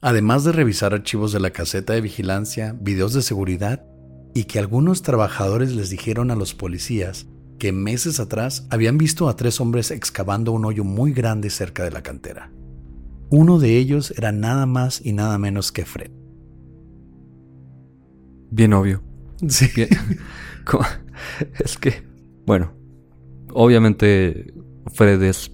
Además 0.00 0.44
de 0.44 0.52
revisar 0.52 0.92
archivos 0.92 1.32
de 1.32 1.40
la 1.40 1.50
caseta 1.50 1.94
de 1.94 2.00
vigilancia, 2.00 2.76
videos 2.80 3.14
de 3.14 3.22
seguridad 3.22 3.84
y 4.34 4.44
que 4.44 4.58
algunos 4.58 5.02
trabajadores 5.02 5.74
les 5.74 5.88
dijeron 5.88 6.30
a 6.30 6.36
los 6.36 6.54
policías 6.54 7.26
que 7.58 7.72
meses 7.72 8.20
atrás 8.20 8.66
habían 8.70 8.98
visto 8.98 9.28
a 9.28 9.36
tres 9.36 9.60
hombres 9.60 9.90
excavando 9.90 10.52
un 10.52 10.64
hoyo 10.66 10.84
muy 10.84 11.12
grande 11.12 11.48
cerca 11.48 11.82
de 11.84 11.90
la 11.90 12.02
cantera. 12.02 12.52
Uno 13.30 13.58
de 13.58 13.78
ellos 13.78 14.12
era 14.16 14.32
nada 14.32 14.66
más 14.66 15.00
y 15.04 15.12
nada 15.12 15.38
menos 15.38 15.72
que 15.72 15.84
Fred. 15.84 16.10
Bien 18.50 18.72
obvio. 18.74 19.02
Sí. 19.48 19.68
Bien. 19.74 19.88
Es 21.58 21.76
que, 21.78 22.02
bueno, 22.46 22.72
obviamente 23.52 24.54
Fred 24.92 25.22
es 25.22 25.52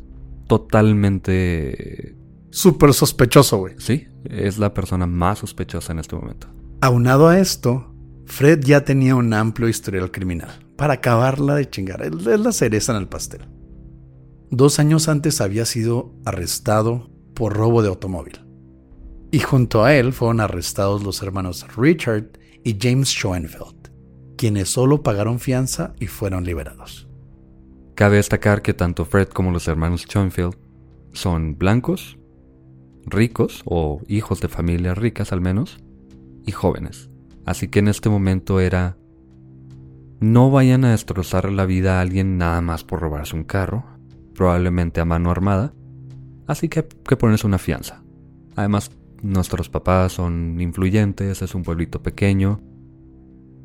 totalmente... 0.49 2.17
Súper 2.51 2.93
sospechoso, 2.93 3.57
güey. 3.59 3.75
Sí, 3.79 4.07
es 4.25 4.59
la 4.59 4.75
persona 4.75 5.07
más 5.07 5.39
sospechosa 5.39 5.93
en 5.93 6.01
este 6.01 6.17
momento. 6.17 6.49
Aunado 6.83 7.29
a 7.29 7.39
esto, 7.39 7.95
Fred 8.27 8.61
ya 8.61 8.85
tenía 8.85 9.17
un 9.17 9.33
amplio 9.33 9.69
historial 9.69 10.11
criminal. 10.11 10.51
Para 10.77 10.95
acabarla 10.95 11.55
de 11.55 11.71
chingar, 11.71 12.03
es 12.03 12.41
la 12.41 12.53
cereza 12.53 12.93
en 12.93 12.99
el 12.99 13.09
pastel. 13.09 13.43
Dos 14.51 14.79
años 14.79 15.09
antes 15.09 15.41
había 15.41 15.65
sido 15.65 16.15
arrestado 16.27 17.11
por 17.35 17.55
robo 17.55 17.83
de 17.83 17.89
automóvil. 17.89 18.41
Y 19.31 19.39
junto 19.39 19.83
a 19.85 19.95
él 19.95 20.13
fueron 20.13 20.41
arrestados 20.41 21.03
los 21.03 21.23
hermanos 21.23 21.67
Richard 21.77 22.33
y 22.65 22.77
James 22.79 23.09
Schoenfeld, 23.09 23.82
quienes 24.43 24.71
solo 24.71 25.05
pagaron 25.05 25.39
fianza 25.39 25.95
y 26.01 26.09
fueron 26.09 26.43
liberados. 26.43 27.07
Cabe 27.95 28.17
destacar 28.17 28.61
que 28.61 28.75
tanto 28.75 29.05
Fred 29.05 29.29
como 29.29 29.53
los 29.53 29.69
hermanos 29.69 30.03
Schoenfield 30.03 30.57
son 31.13 31.57
blancos, 31.57 32.19
ricos 33.07 33.63
o 33.67 34.01
hijos 34.09 34.41
de 34.41 34.49
familias 34.49 34.99
ricas 34.99 35.33
al 35.33 35.41
menos, 35.41 35.79
y 36.45 36.51
jóvenes. 36.51 37.09
Así 37.47 37.69
que 37.69 37.79
en 37.79 37.87
este 37.87 38.09
momento 38.09 38.59
era... 38.59 38.97
No 40.19 40.51
vayan 40.51 40.85
a 40.87 40.91
destrozar 40.91 41.53
la 41.53 41.65
vida 41.65 41.99
a 41.99 42.01
alguien 42.01 42.37
nada 42.37 42.61
más 42.63 42.83
por 42.83 42.99
robarse 42.99 43.37
un 43.37 43.45
carro, 43.45 43.85
probablemente 44.35 45.01
a 45.01 45.05
mano 45.05 45.31
armada, 45.31 45.73
así 46.49 46.69
que 46.69 46.85
que 46.85 47.17
ponerse 47.17 47.47
una 47.47 47.59
fianza. 47.59 48.03
Además, 48.57 48.91
nuestros 49.23 49.69
papás 49.69 50.15
son 50.15 50.61
influyentes, 50.61 51.43
es 51.43 51.55
un 51.55 51.63
pueblito 51.63 52.03
pequeño. 52.03 52.61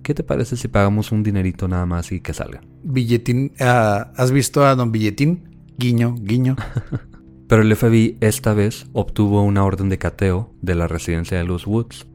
¿Qué 0.03 0.13
te 0.13 0.23
parece 0.23 0.55
si 0.55 0.67
pagamos 0.67 1.11
un 1.11 1.23
dinerito 1.23 1.67
nada 1.67 1.85
más 1.85 2.11
y 2.11 2.21
que 2.21 2.33
salgan? 2.33 2.65
Billetín, 2.83 3.53
ah, 3.59 4.11
¿has 4.15 4.31
visto 4.31 4.65
a 4.65 4.75
don 4.75 4.91
Billetín? 4.91 5.65
Guiño, 5.77 6.15
guiño. 6.19 6.55
Pero 7.47 7.61
el 7.61 7.75
FBI 7.75 8.17
esta 8.19 8.53
vez 8.53 8.87
obtuvo 8.93 9.41
una 9.41 9.63
orden 9.63 9.89
de 9.89 9.97
cateo 9.97 10.53
de 10.61 10.75
la 10.75 10.87
residencia 10.87 11.37
de 11.37 11.45
los 11.45 11.65
Woods, 11.65 12.07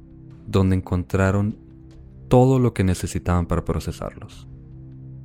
donde 0.47 0.77
encontraron 0.77 1.57
todo 2.29 2.59
lo 2.59 2.75
que 2.75 2.85
necesitaban 2.85 3.47
para 3.47 3.65
procesarlos. 3.65 4.49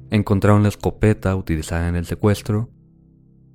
Encontraron 0.10 0.63
la 0.63 0.70
escopeta 0.70 1.36
utilizada 1.36 1.89
en 1.89 1.96
el 1.96 2.06
secuestro, 2.06 2.70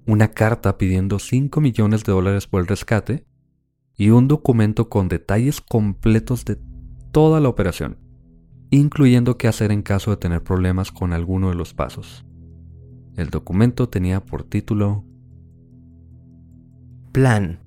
una 0.06 0.28
carta 0.28 0.76
pidiendo 0.76 1.18
5 1.18 1.60
millones 1.60 2.04
de 2.04 2.12
dólares 2.12 2.46
por 2.46 2.60
el 2.60 2.66
rescate 2.66 3.24
y 3.96 4.10
un 4.10 4.28
documento 4.28 4.88
con 4.88 5.08
detalles 5.08 5.60
completos 5.60 6.44
de 6.44 6.58
toda 7.12 7.40
la 7.40 7.48
operación, 7.48 7.98
incluyendo 8.72 9.36
qué 9.38 9.46
hacer 9.46 9.70
en 9.70 9.82
caso 9.82 10.10
de 10.10 10.16
tener 10.16 10.42
problemas 10.42 10.90
con 10.90 11.12
alguno 11.12 11.50
de 11.50 11.54
los 11.54 11.74
pasos. 11.74 12.24
El 13.16 13.30
documento 13.30 13.88
tenía 13.88 14.20
por 14.24 14.42
título 14.42 15.04
Plan. 17.12 17.60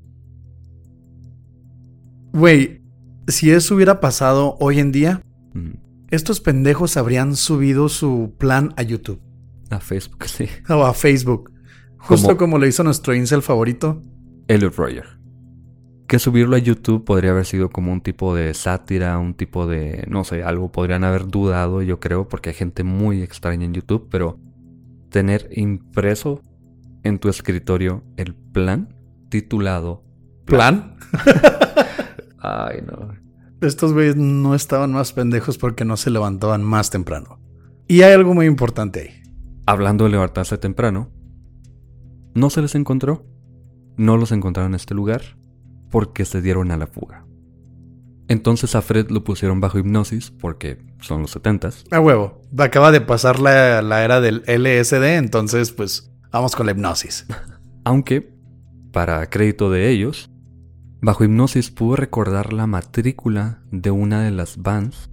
Güey, 2.34 2.82
si 3.28 3.52
eso 3.52 3.76
hubiera 3.76 4.00
pasado 4.00 4.58
hoy 4.60 4.80
en 4.80 4.92
día, 4.92 5.22
Mm, 5.54 5.76
estos 6.12 6.42
pendejos 6.42 6.98
habrían 6.98 7.38
subido 7.38 7.88
su 7.88 8.34
plan 8.38 8.74
a 8.76 8.82
YouTube 8.84 9.22
A 9.70 9.80
Facebook, 9.80 10.26
sí. 10.28 10.48
o 10.68 10.84
a 10.86 10.94
Facebook. 10.94 11.52
Justo 11.98 12.28
Como- 12.28 12.38
como, 12.38 12.58
lo 12.60 12.68
hizo 12.68 12.84
nuestro 12.84 13.16
incel 13.16 13.42
favorito. 13.42 14.02
Elliot 14.50 14.76
Roger. 14.76 15.06
Que 16.08 16.20
subirlo 16.20 16.56
a 16.56 16.60
YouTube 16.60 17.04
podría 17.04 17.32
haber 17.32 17.46
sido 17.46 17.70
como 17.70 17.92
un 17.92 18.02
tipo 18.02 18.36
de 18.36 18.54
sátira, 18.54 19.18
un 19.18 19.34
tipo 19.34 19.66
de, 19.66 20.06
no 20.08 20.24
sé, 20.24 20.44
algo 20.44 20.72
podrían 20.72 21.04
haber 21.04 21.28
dudado, 21.28 21.82
yo 21.82 22.00
creo, 22.00 22.28
porque 22.28 22.50
hay 22.50 22.56
gente 22.56 22.84
muy 22.84 23.24
extraña 23.24 23.66
en 23.66 23.74
YouTube, 23.74 24.08
pero 24.12 24.40
tener 25.10 25.50
impreso 25.52 26.42
en 27.04 27.18
tu 27.18 27.30
escritorio 27.30 28.04
el 28.18 28.36
plan 28.36 28.94
titulado... 29.30 30.04
¿Plan? 30.46 30.96
Ay, 32.38 32.84
no. 32.86 33.16
Estos 33.62 33.94
güeyes 33.94 34.16
no 34.16 34.54
estaban 34.54 34.92
más 34.92 35.12
pendejos 35.12 35.58
porque 35.58 35.86
no 35.86 35.98
se 35.98 36.12
levantaban 36.12 36.64
más 36.64 36.92
temprano. 36.92 37.40
Y 37.88 38.04
hay 38.04 38.14
algo 38.14 38.36
muy 38.36 38.46
importante 38.46 39.00
ahí. 39.00 39.24
Hablando 39.66 40.04
de 40.04 40.12
levantarse 40.12 40.60
temprano, 40.60 41.10
no 42.36 42.52
se 42.52 42.62
les 42.62 42.76
encontró. 42.76 43.26
No 43.98 44.18
los 44.18 44.32
encontraron 44.32 44.74
en 44.74 44.76
este 44.76 44.94
lugar 44.94 45.22
porque 45.96 46.26
se 46.26 46.42
dieron 46.42 46.72
a 46.72 46.78
la 46.78 46.88
fuga. 46.88 47.26
Entonces 48.28 48.76
a 48.76 48.82
Fred 48.82 49.12
lo 49.12 49.24
pusieron 49.24 49.62
bajo 49.62 49.80
hipnosis 49.80 50.30
porque 50.30 50.78
son 51.00 51.22
los 51.22 51.32
setentas. 51.32 51.86
A 51.90 52.02
huevo. 52.02 52.42
Acaba 52.58 52.92
de 52.92 53.00
pasar 53.00 53.40
la, 53.40 53.82
la 53.82 54.04
era 54.04 54.20
del 54.20 54.44
LSD, 54.46 55.16
entonces 55.16 55.72
pues 55.72 56.12
vamos 56.34 56.54
con 56.54 56.66
la 56.66 56.74
hipnosis. 56.74 57.26
Aunque, 57.86 58.30
para 58.92 59.30
crédito 59.30 59.72
de 59.72 59.90
ellos, 59.90 60.30
bajo 61.02 61.24
hipnosis 61.24 61.72
pudo 61.72 61.96
recordar 61.96 62.52
la 62.52 62.68
matrícula 62.68 63.62
de 63.72 63.92
una 63.92 64.22
de 64.22 64.32
las 64.32 64.58
vans 64.58 65.10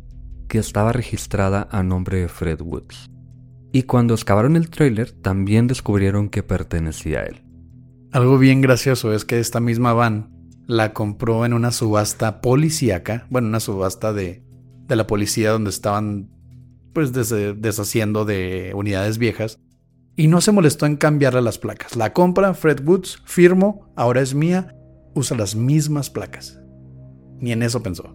que 0.48 0.58
estaba 0.58 0.90
registrada 0.90 1.68
a 1.70 1.84
nombre 1.84 2.22
de 2.22 2.28
Fred 2.28 2.60
Woods. 2.60 3.08
Y 3.70 3.84
cuando 3.84 4.14
excavaron 4.14 4.56
el 4.56 4.68
trailer 4.68 5.12
también 5.12 5.68
descubrieron 5.68 6.28
que 6.28 6.42
pertenecía 6.42 7.20
a 7.20 7.26
él. 7.26 7.44
Algo 8.10 8.36
bien 8.36 8.60
gracioso 8.60 9.14
es 9.14 9.24
que 9.24 9.38
esta 9.38 9.60
misma 9.60 9.92
van 9.92 10.41
la 10.66 10.92
compró 10.92 11.44
en 11.44 11.52
una 11.52 11.70
subasta 11.72 12.40
policíaca, 12.40 13.26
bueno, 13.30 13.48
una 13.48 13.60
subasta 13.60 14.12
de, 14.12 14.42
de 14.86 14.96
la 14.96 15.06
policía 15.06 15.50
donde 15.50 15.70
estaban 15.70 16.30
pues 16.92 17.12
des- 17.12 17.30
deshaciendo 17.60 18.24
de 18.24 18.72
unidades 18.74 19.18
viejas 19.18 19.60
y 20.14 20.28
no 20.28 20.40
se 20.40 20.52
molestó 20.52 20.86
en 20.86 20.96
cambiarle 20.96 21.42
las 21.42 21.58
placas. 21.58 21.96
La 21.96 22.12
compra 22.12 22.54
Fred 22.54 22.86
Woods, 22.86 23.22
firmo, 23.24 23.92
ahora 23.96 24.20
es 24.20 24.34
mía, 24.34 24.76
usa 25.14 25.36
las 25.36 25.56
mismas 25.56 26.10
placas. 26.10 26.60
Ni 27.40 27.52
en 27.52 27.62
eso 27.62 27.82
pensó. 27.82 28.14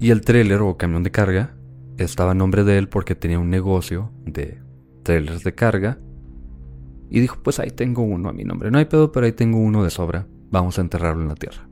Y 0.00 0.10
el 0.10 0.22
trailer 0.22 0.60
o 0.62 0.76
camión 0.76 1.02
de 1.02 1.10
carga 1.10 1.56
estaba 1.98 2.32
a 2.32 2.34
nombre 2.34 2.64
de 2.64 2.78
él 2.78 2.88
porque 2.88 3.14
tenía 3.14 3.38
un 3.38 3.50
negocio 3.50 4.12
de 4.24 4.60
trailers 5.02 5.44
de 5.44 5.54
carga. 5.54 5.98
Y 7.10 7.20
dijo, 7.20 7.38
pues 7.42 7.60
ahí 7.60 7.70
tengo 7.70 8.02
uno 8.02 8.28
a 8.28 8.32
mi 8.32 8.44
nombre. 8.44 8.70
No 8.70 8.78
hay 8.78 8.86
pedo, 8.86 9.12
pero 9.12 9.26
ahí 9.26 9.32
tengo 9.32 9.58
uno 9.58 9.84
de 9.84 9.90
sobra. 9.90 10.26
Vamos 10.50 10.78
a 10.78 10.80
enterrarlo 10.80 11.22
en 11.22 11.28
la 11.28 11.34
tierra. 11.34 11.68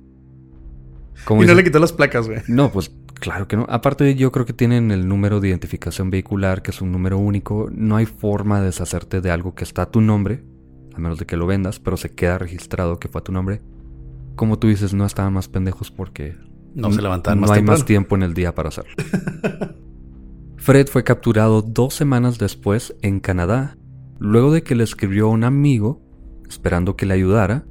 Como 1.25 1.43
Y 1.43 1.47
no 1.47 1.55
le 1.55 1.65
quitó 1.65 1.79
las 1.79 1.93
placas, 1.93 2.27
güey. 2.27 2.41
No, 2.49 2.71
pues 2.73 2.91
claro 3.15 3.47
que 3.49 3.57
no. 3.57 3.67
Aparte 3.69 4.15
yo 4.15 4.33
creo 4.33 4.45
que 4.47 4.53
tienen 4.53 4.91
el 4.91 5.07
número 5.09 5.41
de 5.41 5.49
identificación 5.49 6.11
vehicular, 6.11 6.63
que 6.63 6.71
es 6.71 6.81
un 6.81 6.93
número 6.93 7.19
único. 7.19 7.69
No 7.73 7.97
hay 7.97 8.07
forma 8.07 8.61
de 8.61 8.67
deshacerte 8.67 9.21
de 9.21 9.31
algo 9.31 9.55
que 9.55 9.65
está 9.65 9.83
a 9.83 9.91
tu 9.91 10.01
nombre, 10.01 10.45
a 10.95 10.99
menos 10.99 11.19
de 11.19 11.27
que 11.27 11.37
lo 11.37 11.47
vendas, 11.47 11.79
pero 11.79 11.97
se 11.97 12.15
queda 12.15 12.39
registrado 12.39 12.99
que 12.99 13.09
fue 13.09 13.21
a 13.21 13.25
tu 13.25 13.33
nombre. 13.33 13.63
Como 14.35 14.59
tú 14.59 14.69
dices, 14.69 14.95
no 14.95 15.05
estaban 15.07 15.33
más 15.33 15.49
pendejos 15.49 15.91
porque 15.91 16.37
No 16.75 16.91
se 16.91 17.03
levantaban 17.03 17.39
no 17.39 17.43
más 17.43 17.51
hay 17.51 17.59
temprano. 17.59 17.79
más 17.79 17.87
tiempo 17.87 18.17
en 18.17 18.23
el 18.23 18.35
día 18.35 18.55
para 18.55 18.71
hacerlo. 18.71 18.93
Fred 20.57 20.87
fue 20.89 21.03
capturado 21.05 21.61
dos 21.61 21.95
semanas 21.95 22.39
después 22.39 22.95
en 23.03 23.21
Canadá, 23.21 23.77
luego 24.19 24.53
de 24.53 24.63
que 24.63 24.75
le 24.75 24.85
escribió 24.85 25.27
a 25.27 25.31
un 25.31 25.45
amigo 25.45 26.01
esperando 26.49 26.95
que 26.97 27.05
le 27.07 27.15
ayudara, 27.15 27.65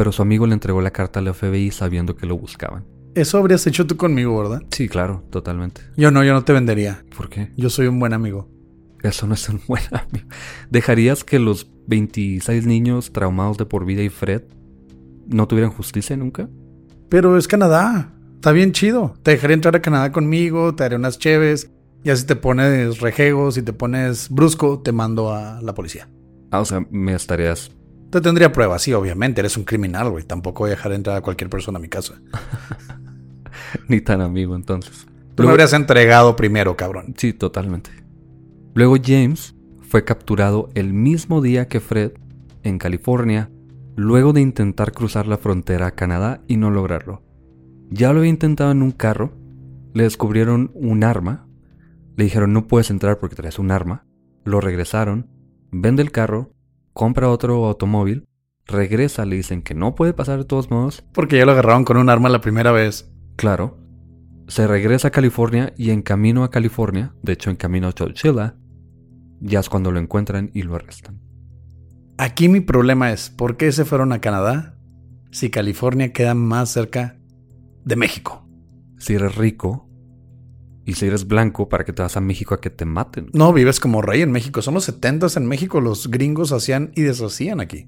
pero 0.00 0.12
su 0.12 0.22
amigo 0.22 0.46
le 0.46 0.54
entregó 0.54 0.80
la 0.80 0.92
carta 0.92 1.20
al 1.20 1.34
FBI 1.34 1.72
sabiendo 1.72 2.16
que 2.16 2.24
lo 2.24 2.34
buscaban. 2.38 2.86
Eso 3.14 3.36
habrías 3.36 3.66
hecho 3.66 3.86
tú 3.86 3.98
conmigo, 3.98 4.38
¿verdad? 4.38 4.62
Sí, 4.70 4.88
claro, 4.88 5.22
totalmente. 5.28 5.82
Yo 5.94 6.10
no, 6.10 6.24
yo 6.24 6.32
no 6.32 6.42
te 6.42 6.54
vendería. 6.54 7.04
¿Por 7.14 7.28
qué? 7.28 7.52
Yo 7.58 7.68
soy 7.68 7.86
un 7.86 8.00
buen 8.00 8.14
amigo. 8.14 8.48
Eso 9.02 9.26
no 9.26 9.34
es 9.34 9.46
un 9.50 9.60
buen 9.68 9.82
amigo. 9.92 10.26
¿Dejarías 10.70 11.22
que 11.22 11.38
los 11.38 11.70
26 11.86 12.64
niños 12.64 13.12
traumados 13.12 13.58
de 13.58 13.66
por 13.66 13.84
vida 13.84 14.00
y 14.00 14.08
Fred 14.08 14.44
no 15.26 15.46
tuvieran 15.46 15.70
justicia 15.70 16.16
nunca? 16.16 16.48
Pero 17.10 17.36
es 17.36 17.46
Canadá. 17.46 18.10
Está 18.36 18.52
bien 18.52 18.72
chido. 18.72 19.12
Te 19.22 19.32
dejaré 19.32 19.52
entrar 19.52 19.76
a 19.76 19.82
Canadá 19.82 20.12
conmigo, 20.12 20.74
te 20.74 20.82
haré 20.82 20.96
unas 20.96 21.18
cheves. 21.18 21.70
Ya 22.04 22.16
si 22.16 22.24
te 22.24 22.36
pones 22.36 23.00
rejego, 23.00 23.52
si 23.52 23.60
te 23.60 23.74
pones 23.74 24.30
brusco, 24.30 24.80
te 24.80 24.92
mando 24.92 25.34
a 25.34 25.60
la 25.60 25.74
policía. 25.74 26.08
Ah, 26.50 26.60
o 26.60 26.64
sea, 26.64 26.86
me 26.90 27.12
estarías... 27.12 27.70
Te 28.10 28.20
tendría 28.20 28.52
pruebas, 28.52 28.82
sí, 28.82 28.92
obviamente. 28.92 29.40
Eres 29.40 29.56
un 29.56 29.64
criminal, 29.64 30.10
güey. 30.10 30.24
Tampoco 30.24 30.64
voy 30.64 30.70
a 30.70 30.76
dejar 30.76 30.92
entrar 30.92 31.16
a 31.16 31.20
cualquier 31.20 31.48
persona 31.48 31.78
a 31.78 31.80
mi 31.80 31.88
casa. 31.88 32.20
ni 33.88 34.00
tan 34.00 34.20
amigo 34.20 34.56
entonces. 34.56 35.06
Tú 35.34 35.44
me 35.44 35.50
habrías 35.50 35.72
entregado 35.72 36.36
primero, 36.36 36.76
cabrón. 36.76 37.14
Sí, 37.16 37.32
totalmente. 37.32 37.90
Luego 38.74 38.96
James 39.02 39.54
fue 39.80 40.04
capturado 40.04 40.68
el 40.74 40.92
mismo 40.92 41.40
día 41.40 41.68
que 41.68 41.80
Fred 41.80 42.12
en 42.62 42.78
California, 42.78 43.50
luego 43.96 44.32
de 44.32 44.40
intentar 44.40 44.92
cruzar 44.92 45.26
la 45.26 45.38
frontera 45.38 45.86
a 45.86 45.90
Canadá 45.92 46.42
y 46.46 46.56
no 46.56 46.70
lograrlo. 46.70 47.22
Ya 47.90 48.12
lo 48.12 48.18
había 48.18 48.30
intentado 48.30 48.70
en 48.70 48.82
un 48.82 48.92
carro, 48.92 49.32
le 49.94 50.04
descubrieron 50.04 50.70
un 50.74 51.04
arma, 51.04 51.48
le 52.16 52.24
dijeron 52.24 52.52
no 52.52 52.68
puedes 52.68 52.90
entrar 52.90 53.18
porque 53.18 53.36
traes 53.36 53.58
un 53.58 53.70
arma, 53.70 54.04
lo 54.44 54.60
regresaron 54.60 55.28
vende 55.72 56.02
el 56.02 56.10
carro, 56.10 56.52
compra 57.00 57.30
otro 57.30 57.64
automóvil, 57.64 58.28
regresa, 58.66 59.24
le 59.24 59.36
dicen 59.36 59.62
que 59.62 59.72
no 59.72 59.94
puede 59.94 60.12
pasar 60.12 60.36
de 60.36 60.44
todos 60.44 60.70
modos. 60.70 61.02
Porque 61.14 61.38
ya 61.38 61.46
lo 61.46 61.52
agarraron 61.52 61.86
con 61.86 61.96
un 61.96 62.10
arma 62.10 62.28
la 62.28 62.42
primera 62.42 62.72
vez. 62.72 63.10
Claro. 63.36 63.78
Se 64.48 64.66
regresa 64.66 65.08
a 65.08 65.10
California 65.10 65.72
y 65.78 65.92
en 65.92 66.02
camino 66.02 66.44
a 66.44 66.50
California, 66.50 67.14
de 67.22 67.32
hecho 67.32 67.48
en 67.48 67.56
camino 67.56 67.88
a 67.88 67.94
Chowchilla, 67.94 68.58
ya 69.40 69.60
es 69.60 69.70
cuando 69.70 69.90
lo 69.90 69.98
encuentran 69.98 70.50
y 70.52 70.60
lo 70.60 70.74
arrestan. 70.74 71.22
Aquí 72.18 72.50
mi 72.50 72.60
problema 72.60 73.10
es, 73.10 73.30
¿por 73.30 73.56
qué 73.56 73.72
se 73.72 73.86
fueron 73.86 74.12
a 74.12 74.20
Canadá 74.20 74.76
si 75.30 75.48
California 75.48 76.12
queda 76.12 76.34
más 76.34 76.68
cerca 76.68 77.18
de 77.82 77.96
México? 77.96 78.46
Si 78.98 79.14
eres 79.14 79.36
rico 79.36 79.88
y 80.90 80.94
si 80.94 81.06
eres 81.06 81.28
blanco, 81.28 81.68
¿para 81.68 81.84
qué 81.84 81.92
te 81.92 82.02
vas 82.02 82.16
a 82.16 82.20
México 82.20 82.52
a 82.52 82.60
que 82.60 82.68
te 82.68 82.84
maten? 82.84 83.30
No, 83.32 83.52
vives 83.52 83.78
como 83.78 84.02
rey 84.02 84.22
en 84.22 84.32
México. 84.32 84.60
Son 84.60 84.74
los 84.74 84.82
70 84.86 85.28
en 85.36 85.46
México, 85.46 85.80
los 85.80 86.10
gringos 86.10 86.50
hacían 86.50 86.90
y 86.96 87.02
deshacían 87.02 87.60
aquí. 87.60 87.86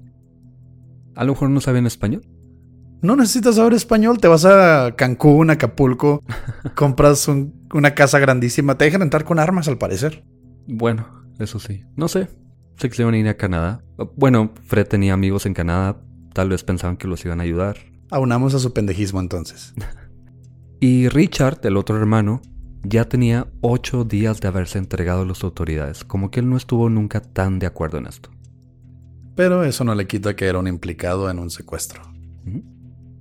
A 1.13 1.25
lo 1.25 1.33
mejor 1.33 1.49
no 1.49 1.59
saben 1.59 1.85
español. 1.85 2.25
No 3.01 3.17
necesitas 3.17 3.55
saber 3.55 3.73
español, 3.73 4.19
te 4.19 4.29
vas 4.29 4.45
a 4.45 4.95
Cancún, 4.95 5.49
Acapulco, 5.49 6.23
compras 6.75 7.27
una 7.27 7.93
casa 7.93 8.19
grandísima, 8.19 8.77
te 8.77 8.85
dejan 8.85 9.01
entrar 9.01 9.25
con 9.25 9.37
armas 9.37 9.67
al 9.67 9.77
parecer. 9.77 10.23
Bueno, 10.65 11.25
eso 11.39 11.59
sí. 11.59 11.83
No 11.97 12.07
sé. 12.07 12.29
Se 12.77 12.89
quisieron 12.89 13.15
ir 13.15 13.27
a 13.27 13.35
Canadá. 13.35 13.83
Bueno, 14.15 14.53
Fred 14.65 14.87
tenía 14.87 15.13
amigos 15.13 15.45
en 15.45 15.53
Canadá, 15.53 15.99
tal 16.33 16.47
vez 16.47 16.63
pensaban 16.63 16.95
que 16.95 17.09
los 17.09 17.25
iban 17.25 17.41
a 17.41 17.43
ayudar. 17.43 17.75
Aunamos 18.11 18.53
a 18.53 18.59
su 18.59 18.71
pendejismo 18.71 19.19
entonces. 19.19 19.73
y 20.79 21.09
Richard, 21.09 21.59
el 21.63 21.75
otro 21.75 21.97
hermano, 21.97 22.41
ya 22.83 23.07
tenía 23.07 23.47
ocho 23.61 24.03
días 24.03 24.41
de 24.41 24.49
haberse 24.49 24.77
entregado 24.77 25.21
a 25.21 25.25
las 25.25 25.43
autoridades, 25.43 26.03
como 26.03 26.29
que 26.29 26.41
él 26.41 26.49
no 26.49 26.57
estuvo 26.57 26.89
nunca 26.89 27.21
tan 27.21 27.59
de 27.59 27.65
acuerdo 27.65 27.97
en 27.97 28.07
esto. 28.07 28.29
Pero 29.35 29.63
eso 29.63 29.83
no 29.83 29.95
le 29.95 30.05
quita 30.05 30.35
que 30.35 30.45
era 30.45 30.59
un 30.59 30.67
implicado 30.67 31.29
en 31.29 31.39
un 31.39 31.49
secuestro. 31.49 32.01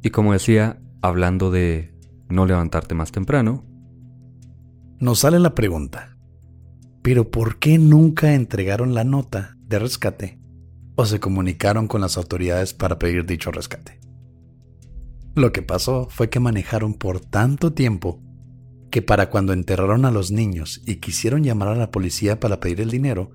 Y 0.03 0.11
como 0.11 0.33
decía, 0.33 0.83
hablando 1.01 1.51
de 1.51 1.95
no 2.29 2.45
levantarte 2.45 2.95
más 2.95 3.13
temprano, 3.13 3.65
nos 4.99 5.21
sale 5.21 5.39
la 5.39 5.55
pregunta, 5.55 6.17
¿pero 7.03 7.31
por 7.31 7.59
qué 7.59 7.79
nunca 7.79 8.35
entregaron 8.35 8.95
la 8.95 9.05
nota 9.05 9.57
de 9.61 9.79
rescate 9.79 10.39
o 10.97 11.07
se 11.07 11.21
comunicaron 11.21 11.89
con 11.89 12.01
las 12.01 12.17
autoridades 12.17 12.75
para 12.75 12.99
pedir 12.99 13.25
dicho 13.25 13.51
rescate? 13.51 14.01
Lo 15.35 15.51
que 15.51 15.63
pasó 15.63 16.09
fue 16.11 16.29
que 16.29 16.41
manejaron 16.41 16.95
por 16.95 17.21
tanto 17.21 17.73
tiempo 17.73 18.22
que 18.93 19.01
para 19.01 19.31
cuando 19.31 19.55
enterraron 19.55 20.05
a 20.05 20.11
los 20.11 20.31
niños 20.31 20.83
y 20.87 20.97
quisieron 20.97 21.43
llamar 21.43 21.69
a 21.69 21.75
la 21.75 21.91
policía 21.91 22.39
para 22.39 22.61
pedir 22.61 22.83
el 22.83 22.91
dinero, 22.91 23.31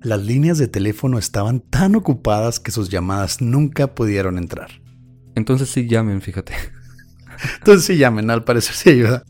las 0.00 0.24
líneas 0.24 0.56
de 0.56 0.66
teléfono 0.66 1.18
estaban 1.18 1.60
tan 1.60 1.94
ocupadas 1.94 2.58
que 2.58 2.70
sus 2.72 2.88
llamadas 2.88 3.42
nunca 3.42 3.94
pudieron 3.94 4.38
entrar. 4.38 4.70
Entonces 5.34 5.68
sí 5.68 5.86
llamen, 5.86 6.22
fíjate. 6.22 6.54
Entonces 7.58 7.84
sí 7.84 7.98
llamen, 7.98 8.30
al 8.30 8.44
parecer 8.44 8.74
sí 8.74 8.90
ayuda. 8.90 9.24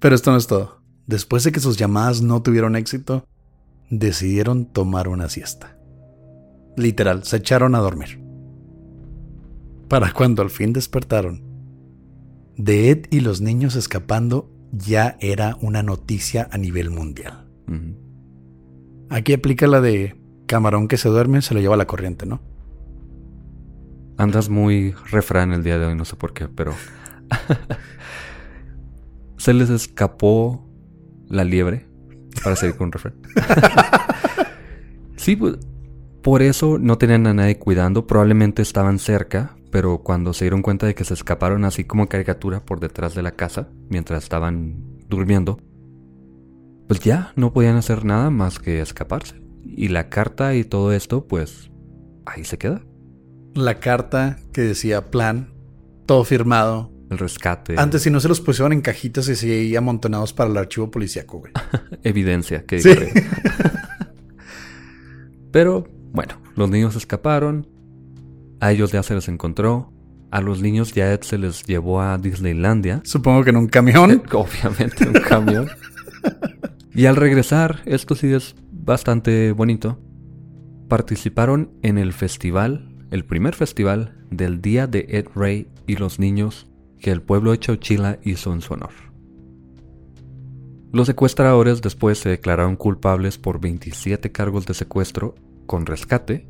Pero 0.00 0.14
esto 0.14 0.30
no 0.30 0.38
es 0.38 0.46
todo. 0.46 0.82
Después 1.06 1.44
de 1.44 1.52
que 1.52 1.60
sus 1.60 1.76
llamadas 1.76 2.22
no 2.22 2.42
tuvieron 2.42 2.76
éxito, 2.76 3.28
decidieron 3.90 4.72
tomar 4.72 5.06
una 5.08 5.28
siesta. 5.28 5.76
Literal, 6.78 7.24
se 7.24 7.36
echaron 7.36 7.74
a 7.74 7.80
dormir. 7.80 8.22
Para 9.88 10.12
cuando 10.12 10.40
al 10.40 10.50
fin 10.50 10.72
despertaron, 10.72 11.45
de 12.56 12.90
Ed 12.90 13.06
y 13.10 13.20
los 13.20 13.40
niños 13.40 13.76
escapando 13.76 14.50
ya 14.72 15.16
era 15.20 15.56
una 15.60 15.82
noticia 15.82 16.48
a 16.50 16.58
nivel 16.58 16.90
mundial. 16.90 17.46
Aquí 19.10 19.32
aplica 19.32 19.66
la 19.66 19.80
de 19.80 20.16
camarón 20.46 20.88
que 20.88 20.96
se 20.96 21.08
duerme 21.08 21.42
se 21.42 21.54
lo 21.54 21.60
lleva 21.60 21.76
la 21.76 21.86
corriente, 21.86 22.26
¿no? 22.26 22.40
Andas 24.16 24.48
muy 24.48 24.92
refrán 25.10 25.52
el 25.52 25.62
día 25.62 25.78
de 25.78 25.86
hoy, 25.86 25.94
no 25.94 26.04
sé 26.04 26.16
por 26.16 26.32
qué, 26.32 26.48
pero... 26.48 26.74
se 29.36 29.52
les 29.52 29.68
escapó 29.68 30.66
la 31.28 31.44
liebre, 31.44 31.86
para 32.42 32.56
seguir 32.56 32.76
con 32.76 32.86
un 32.86 32.92
refrán. 32.92 33.14
sí, 35.16 35.36
pues, 35.36 35.58
por 36.22 36.42
eso 36.42 36.78
no 36.78 36.98
tenían 36.98 37.26
a 37.26 37.34
nadie 37.34 37.58
cuidando, 37.58 38.06
probablemente 38.06 38.62
estaban 38.62 38.98
cerca, 38.98 39.56
pero 39.76 39.98
cuando 39.98 40.32
se 40.32 40.46
dieron 40.46 40.62
cuenta 40.62 40.86
de 40.86 40.94
que 40.94 41.04
se 41.04 41.12
escaparon 41.12 41.66
así 41.66 41.84
como 41.84 42.08
caricatura 42.08 42.64
por 42.64 42.80
detrás 42.80 43.14
de 43.14 43.20
la 43.20 43.32
casa, 43.32 43.68
mientras 43.90 44.22
estaban 44.22 45.02
durmiendo, 45.06 45.60
pues 46.88 47.00
ya 47.00 47.34
no 47.36 47.52
podían 47.52 47.76
hacer 47.76 48.06
nada 48.06 48.30
más 48.30 48.58
que 48.58 48.80
escaparse. 48.80 49.38
Y 49.66 49.88
la 49.88 50.08
carta 50.08 50.54
y 50.54 50.64
todo 50.64 50.92
esto, 50.92 51.26
pues 51.26 51.70
ahí 52.24 52.44
se 52.44 52.56
queda. 52.56 52.80
La 53.52 53.78
carta 53.78 54.38
que 54.54 54.62
decía 54.62 55.10
plan, 55.10 55.52
todo 56.06 56.24
firmado. 56.24 56.90
El 57.10 57.18
rescate. 57.18 57.74
Antes 57.76 58.00
si 58.00 58.10
no 58.10 58.20
se 58.20 58.28
los 58.28 58.40
pusieron 58.40 58.72
en 58.72 58.80
cajitas 58.80 59.28
y 59.28 59.36
se 59.36 59.76
amontonados 59.76 60.32
para 60.32 60.48
el 60.48 60.56
archivo 60.56 60.90
policíaco, 60.90 61.40
güey. 61.40 61.52
Evidencia, 62.02 62.64
que 62.64 62.80
sí. 62.80 62.94
Pero 65.52 65.86
bueno, 66.12 66.40
los 66.54 66.70
niños 66.70 66.96
escaparon. 66.96 67.75
A 68.60 68.72
ellos 68.72 68.92
ya 68.92 69.02
se 69.02 69.14
les 69.14 69.28
encontró. 69.28 69.92
A 70.30 70.40
los 70.40 70.60
niños 70.60 70.92
ya 70.92 71.18
se 71.22 71.38
les 71.38 71.62
llevó 71.64 72.00
a 72.00 72.18
Disneylandia. 72.18 73.00
Supongo 73.04 73.44
que 73.44 73.50
en 73.50 73.56
un 73.56 73.68
camión. 73.68 74.22
Obviamente, 74.32 75.04
en 75.04 75.16
un 75.16 75.22
camión. 75.22 75.68
Y 76.94 77.06
al 77.06 77.16
regresar, 77.16 77.82
esto 77.84 78.14
sí 78.14 78.32
es 78.32 78.54
bastante 78.70 79.52
bonito, 79.52 79.98
participaron 80.88 81.72
en 81.82 81.98
el 81.98 82.12
festival, 82.12 82.88
el 83.10 83.24
primer 83.24 83.54
festival 83.54 84.16
del 84.30 84.62
Día 84.62 84.86
de 84.86 85.06
Ed 85.10 85.26
Ray 85.34 85.68
y 85.86 85.96
los 85.96 86.18
niños 86.18 86.68
que 87.00 87.10
el 87.10 87.20
pueblo 87.20 87.50
de 87.50 87.58
Chowchilla 87.58 88.18
hizo 88.22 88.52
en 88.52 88.62
su 88.62 88.74
honor. 88.74 88.92
Los 90.92 91.08
secuestradores 91.08 91.82
después 91.82 92.18
se 92.18 92.30
declararon 92.30 92.76
culpables 92.76 93.36
por 93.36 93.60
27 93.60 94.32
cargos 94.32 94.64
de 94.64 94.72
secuestro 94.74 95.34
con 95.66 95.84
rescate, 95.84 96.48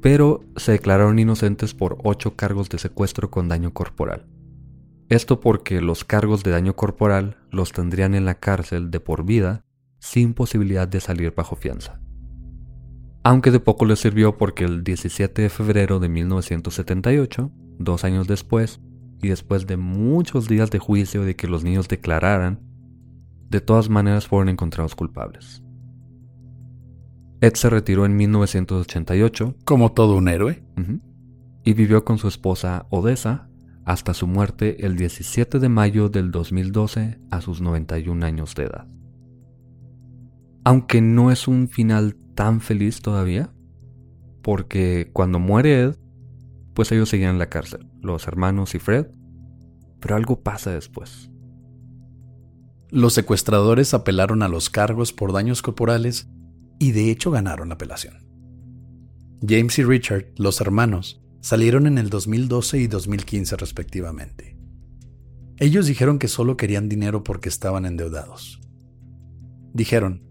pero 0.00 0.44
se 0.56 0.72
declararon 0.72 1.18
inocentes 1.18 1.74
por 1.74 1.98
8 2.04 2.36
cargos 2.36 2.68
de 2.68 2.78
secuestro 2.78 3.30
con 3.30 3.48
daño 3.48 3.72
corporal. 3.72 4.26
Esto 5.08 5.40
porque 5.40 5.80
los 5.80 6.04
cargos 6.04 6.42
de 6.42 6.52
daño 6.52 6.76
corporal 6.76 7.36
los 7.50 7.72
tendrían 7.72 8.14
en 8.14 8.24
la 8.24 8.36
cárcel 8.36 8.90
de 8.90 9.00
por 9.00 9.24
vida 9.24 9.64
sin 9.98 10.34
posibilidad 10.34 10.88
de 10.88 11.00
salir 11.00 11.34
bajo 11.34 11.56
fianza. 11.56 12.00
Aunque 13.22 13.50
de 13.50 13.60
poco 13.60 13.84
les 13.84 13.98
sirvió 13.98 14.38
porque 14.38 14.64
el 14.64 14.82
17 14.82 15.42
de 15.42 15.50
febrero 15.50 15.98
de 15.98 16.08
1978, 16.08 17.50
dos 17.78 18.04
años 18.04 18.26
después, 18.26 18.80
y 19.22 19.28
después 19.28 19.66
de 19.66 19.76
muchos 19.76 20.48
días 20.48 20.70
de 20.70 20.78
juicio 20.78 21.24
de 21.24 21.36
que 21.36 21.46
los 21.46 21.62
niños 21.62 21.88
declararan, 21.88 22.60
de 23.50 23.60
todas 23.60 23.90
maneras 23.90 24.26
fueron 24.26 24.48
encontrados 24.48 24.94
culpables. 24.94 25.62
Ed 27.40 27.54
se 27.54 27.70
retiró 27.70 28.04
en 28.04 28.16
1988. 28.16 29.56
Como 29.64 29.92
todo 29.92 30.16
un 30.16 30.28
héroe. 30.28 30.62
y 31.62 31.74
vivió 31.74 32.04
con 32.04 32.16
su 32.16 32.26
esposa 32.26 32.86
Odessa 32.88 33.50
hasta 33.84 34.14
su 34.14 34.26
muerte 34.26 34.86
el 34.86 34.96
17 34.96 35.58
de 35.58 35.68
mayo 35.68 36.08
del 36.08 36.30
2012 36.30 37.18
a 37.30 37.40
sus 37.40 37.60
91 37.60 38.24
años 38.24 38.54
de 38.54 38.64
edad. 38.64 38.86
Aunque 40.64 41.00
no 41.00 41.30
es 41.30 41.48
un 41.48 41.68
final 41.68 42.16
tan 42.34 42.60
feliz 42.60 43.02
todavía, 43.02 43.52
porque 44.42 45.10
cuando 45.12 45.38
muere 45.38 45.82
Ed, 45.82 45.96
pues 46.74 46.92
ellos 46.92 47.08
seguían 47.08 47.32
en 47.32 47.38
la 47.38 47.50
cárcel, 47.50 47.86
los 48.00 48.26
hermanos 48.26 48.74
y 48.74 48.78
Fred, 48.78 49.08
pero 50.00 50.16
algo 50.16 50.40
pasa 50.40 50.70
después. 50.70 51.30
Los 52.90 53.12
secuestradores 53.12 53.92
apelaron 53.92 54.42
a 54.42 54.48
los 54.48 54.70
cargos 54.70 55.12
por 55.12 55.32
daños 55.32 55.62
corporales 55.62 56.28
y 56.80 56.90
de 56.90 57.10
hecho 57.12 57.30
ganaron 57.30 57.68
la 57.68 57.74
apelación. 57.74 58.26
James 59.46 59.78
y 59.78 59.84
Richard, 59.84 60.32
los 60.36 60.60
hermanos, 60.60 61.22
salieron 61.40 61.86
en 61.86 61.98
el 61.98 62.10
2012 62.10 62.78
y 62.78 62.86
2015 62.88 63.56
respectivamente. 63.56 64.58
Ellos 65.58 65.86
dijeron 65.86 66.18
que 66.18 66.26
solo 66.26 66.56
querían 66.56 66.88
dinero 66.88 67.22
porque 67.22 67.50
estaban 67.50 67.84
endeudados. 67.84 68.60
Dijeron, 69.74 70.22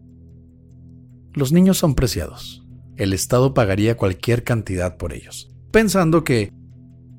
los 1.34 1.52
niños 1.52 1.78
son 1.78 1.93
preciados. 1.93 2.68
El 2.97 3.14
Estado 3.14 3.54
pagaría 3.54 3.95
cualquier 3.95 4.43
cantidad 4.43 4.97
por 4.97 5.14
ellos. 5.14 5.56
Pensando 5.72 6.24
que, 6.24 6.52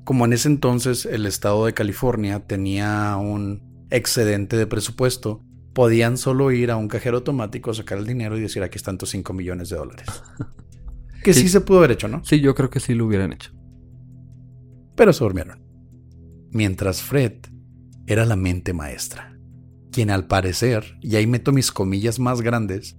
como 0.03 0.25
en 0.25 0.33
ese 0.33 0.49
entonces 0.49 1.05
el 1.05 1.25
Estado 1.25 1.65
de 1.65 1.73
California 1.73 2.45
tenía 2.45 3.15
un 3.15 3.87
excedente 3.89 4.57
de 4.57 4.67
presupuesto, 4.67 5.41
podían 5.73 6.17
solo 6.17 6.51
ir 6.51 6.71
a 6.71 6.77
un 6.77 6.87
cajero 6.87 7.17
automático, 7.17 7.73
sacar 7.73 7.97
el 7.97 8.05
dinero 8.05 8.37
y 8.37 8.41
decir 8.41 8.63
aquí 8.63 8.77
están 8.77 8.97
tus 8.97 9.09
5 9.11 9.33
millones 9.33 9.69
de 9.69 9.77
dólares. 9.77 10.07
Que 11.23 11.35
sí. 11.35 11.47
se 11.49 11.61
pudo 11.61 11.77
haber 11.77 11.91
hecho, 11.91 12.07
¿no? 12.07 12.25
Sí, 12.25 12.41
yo 12.41 12.55
creo 12.55 12.71
que 12.71 12.79
sí 12.79 12.95
lo 12.95 13.05
hubieran 13.05 13.31
hecho 13.31 13.51
pero 15.01 15.13
se 15.13 15.23
durmieron. 15.23 15.59
Mientras 16.51 17.01
Fred 17.01 17.33
era 18.05 18.23
la 18.23 18.35
mente 18.35 18.71
maestra, 18.71 19.35
quien 19.91 20.11
al 20.11 20.27
parecer, 20.27 20.97
y 21.01 21.15
ahí 21.15 21.25
meto 21.25 21.51
mis 21.51 21.71
comillas 21.71 22.19
más 22.19 22.41
grandes, 22.41 22.97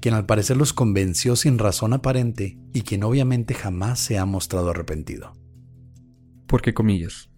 quien 0.00 0.14
al 0.14 0.24
parecer 0.24 0.56
los 0.56 0.72
convenció 0.72 1.36
sin 1.36 1.58
razón 1.58 1.92
aparente 1.92 2.58
y 2.72 2.80
quien 2.80 3.04
obviamente 3.04 3.52
jamás 3.52 4.00
se 4.00 4.18
ha 4.18 4.24
mostrado 4.24 4.70
arrepentido. 4.70 5.34
¿Por 6.46 6.62
qué 6.62 6.72
comillas? 6.72 7.30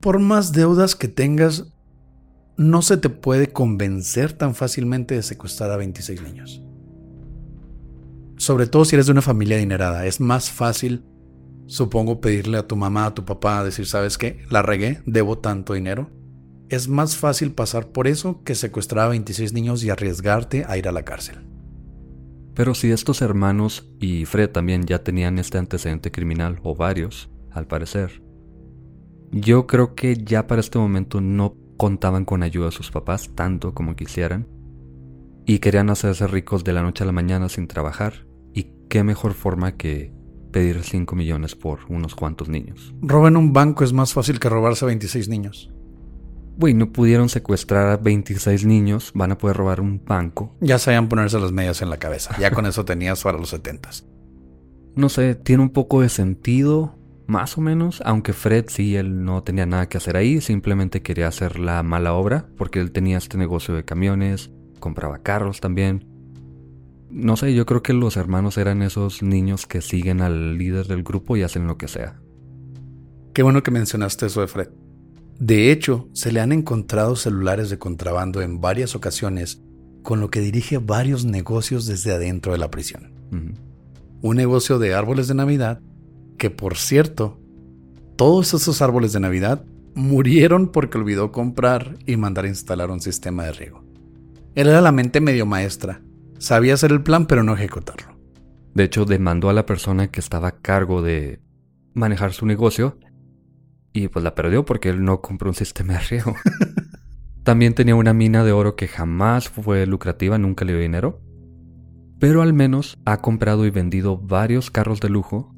Por 0.00 0.20
más 0.20 0.52
deudas 0.52 0.94
que 0.94 1.08
tengas, 1.08 1.73
no 2.56 2.82
se 2.82 2.96
te 2.96 3.08
puede 3.08 3.48
convencer 3.48 4.32
tan 4.32 4.54
fácilmente 4.54 5.14
de 5.14 5.22
secuestrar 5.22 5.70
a 5.70 5.76
26 5.76 6.22
niños. 6.22 6.62
Sobre 8.36 8.66
todo 8.66 8.84
si 8.84 8.96
eres 8.96 9.06
de 9.06 9.12
una 9.12 9.22
familia 9.22 9.56
adinerada, 9.56 10.06
es 10.06 10.20
más 10.20 10.50
fácil, 10.50 11.04
supongo, 11.66 12.20
pedirle 12.20 12.58
a 12.58 12.66
tu 12.66 12.76
mamá, 12.76 13.06
a 13.06 13.14
tu 13.14 13.24
papá, 13.24 13.64
decir, 13.64 13.86
¿sabes 13.86 14.18
qué? 14.18 14.44
La 14.50 14.62
regué, 14.62 15.02
debo 15.06 15.38
tanto 15.38 15.74
dinero 15.74 16.10
es 16.68 16.88
más 16.88 17.16
fácil 17.16 17.52
pasar 17.52 17.88
por 17.88 18.06
eso 18.06 18.42
que 18.42 18.54
secuestrar 18.54 19.06
a 19.06 19.08
26 19.10 19.52
niños 19.52 19.84
y 19.84 19.90
arriesgarte 19.90 20.64
a 20.66 20.76
ir 20.78 20.88
a 20.88 20.92
la 20.92 21.04
cárcel. 21.04 21.46
Pero 22.54 22.74
si 22.74 22.90
estos 22.90 23.20
hermanos 23.20 23.90
y 24.00 24.24
Fred 24.24 24.50
también 24.50 24.84
ya 24.84 25.02
tenían 25.02 25.38
este 25.38 25.58
antecedente 25.58 26.10
criminal, 26.10 26.60
o 26.62 26.74
varios, 26.74 27.30
al 27.50 27.66
parecer, 27.66 28.22
yo 29.30 29.66
creo 29.66 29.94
que 29.94 30.16
ya 30.16 30.46
para 30.46 30.60
este 30.60 30.78
momento 30.78 31.20
no 31.20 31.56
contaban 31.76 32.24
con 32.24 32.42
ayuda 32.42 32.66
de 32.66 32.72
sus 32.72 32.90
papás 32.90 33.30
tanto 33.34 33.74
como 33.74 33.96
quisieran, 33.96 34.48
y 35.46 35.58
querían 35.58 35.90
hacerse 35.90 36.26
ricos 36.26 36.64
de 36.64 36.72
la 36.72 36.82
noche 36.82 37.04
a 37.04 37.06
la 37.06 37.12
mañana 37.12 37.48
sin 37.48 37.66
trabajar, 37.66 38.26
y 38.52 38.72
qué 38.88 39.04
mejor 39.04 39.34
forma 39.34 39.76
que 39.76 40.12
pedir 40.52 40.84
5 40.84 41.16
millones 41.16 41.56
por 41.56 41.80
unos 41.88 42.14
cuantos 42.14 42.48
niños. 42.48 42.94
Robar 43.02 43.36
un 43.36 43.52
banco 43.52 43.82
es 43.82 43.92
más 43.92 44.12
fácil 44.12 44.38
que 44.38 44.48
robarse 44.48 44.84
a 44.84 44.86
26 44.86 45.28
niños. 45.28 45.70
Güey, 46.56 46.74
no 46.74 46.92
pudieron 46.92 47.28
secuestrar 47.28 47.88
a 47.88 47.96
26 47.96 48.64
niños, 48.64 49.10
van 49.14 49.32
a 49.32 49.38
poder 49.38 49.56
robar 49.56 49.80
un 49.80 50.00
banco. 50.04 50.54
Ya 50.60 50.78
sabían 50.78 51.08
ponerse 51.08 51.40
las 51.40 51.50
medias 51.50 51.82
en 51.82 51.90
la 51.90 51.96
cabeza. 51.96 52.36
Ya 52.38 52.52
con 52.52 52.66
eso 52.66 52.84
tenías 52.84 53.24
para 53.24 53.38
los 53.38 53.48
70 53.48 53.90
No 54.94 55.08
sé, 55.08 55.34
tiene 55.34 55.64
un 55.64 55.70
poco 55.70 56.02
de 56.02 56.08
sentido, 56.08 56.96
más 57.26 57.56
o 57.56 57.60
menos, 57.60 58.02
aunque 58.04 58.32
Fred 58.32 58.66
sí, 58.68 58.96
él 58.96 59.24
no 59.24 59.42
tenía 59.42 59.66
nada 59.66 59.88
que 59.88 59.96
hacer 59.96 60.16
ahí, 60.16 60.40
simplemente 60.40 61.02
quería 61.02 61.28
hacer 61.28 61.58
la 61.58 61.82
mala 61.82 62.12
obra, 62.12 62.48
porque 62.56 62.80
él 62.80 62.92
tenía 62.92 63.18
este 63.18 63.38
negocio 63.38 63.74
de 63.74 63.84
camiones, 63.84 64.50
compraba 64.78 65.18
carros 65.18 65.60
también. 65.60 66.06
No 67.10 67.36
sé, 67.36 67.54
yo 67.54 67.64
creo 67.64 67.82
que 67.82 67.92
los 67.92 68.16
hermanos 68.16 68.58
eran 68.58 68.82
esos 68.82 69.22
niños 69.22 69.66
que 69.66 69.80
siguen 69.80 70.20
al 70.20 70.58
líder 70.58 70.86
del 70.86 71.02
grupo 71.02 71.36
y 71.36 71.42
hacen 71.42 71.66
lo 71.66 71.78
que 71.78 71.88
sea. 71.88 72.20
Qué 73.32 73.42
bueno 73.42 73.62
que 73.62 73.70
mencionaste 73.70 74.26
eso 74.26 74.40
de 74.40 74.48
Fred. 74.48 74.68
De 75.38 75.72
hecho, 75.72 76.08
se 76.12 76.30
le 76.30 76.40
han 76.40 76.52
encontrado 76.52 77.16
celulares 77.16 77.70
de 77.70 77.78
contrabando 77.78 78.42
en 78.42 78.60
varias 78.60 78.94
ocasiones, 78.94 79.62
con 80.02 80.20
lo 80.20 80.30
que 80.30 80.40
dirige 80.40 80.78
varios 80.78 81.24
negocios 81.24 81.86
desde 81.86 82.12
adentro 82.12 82.52
de 82.52 82.58
la 82.58 82.70
prisión. 82.70 83.12
Un 84.20 84.36
negocio 84.36 84.78
de 84.78 84.94
árboles 84.94 85.26
de 85.26 85.34
Navidad, 85.34 85.80
que 86.38 86.50
por 86.50 86.76
cierto, 86.76 87.40
todos 88.16 88.54
esos 88.54 88.82
árboles 88.82 89.12
de 89.12 89.20
Navidad 89.20 89.64
murieron 89.94 90.68
porque 90.68 90.98
olvidó 90.98 91.32
comprar 91.32 91.96
y 92.06 92.16
mandar 92.16 92.44
a 92.44 92.48
instalar 92.48 92.90
un 92.90 93.00
sistema 93.00 93.44
de 93.44 93.52
riego. 93.52 93.84
Él 94.54 94.68
era 94.68 94.80
la 94.80 94.92
mente 94.92 95.20
medio 95.20 95.46
maestra, 95.46 96.02
sabía 96.38 96.74
hacer 96.74 96.92
el 96.92 97.02
plan 97.02 97.26
pero 97.26 97.42
no 97.42 97.54
ejecutarlo. 97.54 98.14
De 98.74 98.84
hecho, 98.84 99.04
demandó 99.04 99.48
a 99.48 99.52
la 99.52 99.66
persona 99.66 100.08
que 100.08 100.20
estaba 100.20 100.48
a 100.48 100.60
cargo 100.60 101.00
de 101.00 101.40
manejar 101.94 102.32
su 102.32 102.44
negocio 102.44 102.98
y 103.92 104.08
pues 104.08 104.24
la 104.24 104.34
perdió 104.34 104.64
porque 104.64 104.88
él 104.88 105.04
no 105.04 105.20
compró 105.20 105.50
un 105.50 105.54
sistema 105.54 105.94
de 105.94 106.00
riego. 106.00 106.34
También 107.44 107.74
tenía 107.74 107.94
una 107.94 108.12
mina 108.12 108.42
de 108.42 108.52
oro 108.52 108.74
que 108.74 108.88
jamás 108.88 109.48
fue 109.48 109.86
lucrativa, 109.86 110.38
nunca 110.38 110.64
le 110.64 110.72
dio 110.72 110.82
dinero. 110.82 111.20
Pero 112.18 112.42
al 112.42 112.52
menos 112.52 112.98
ha 113.04 113.18
comprado 113.18 113.66
y 113.66 113.70
vendido 113.70 114.18
varios 114.18 114.70
carros 114.70 115.00
de 115.00 115.10
lujo 115.10 115.53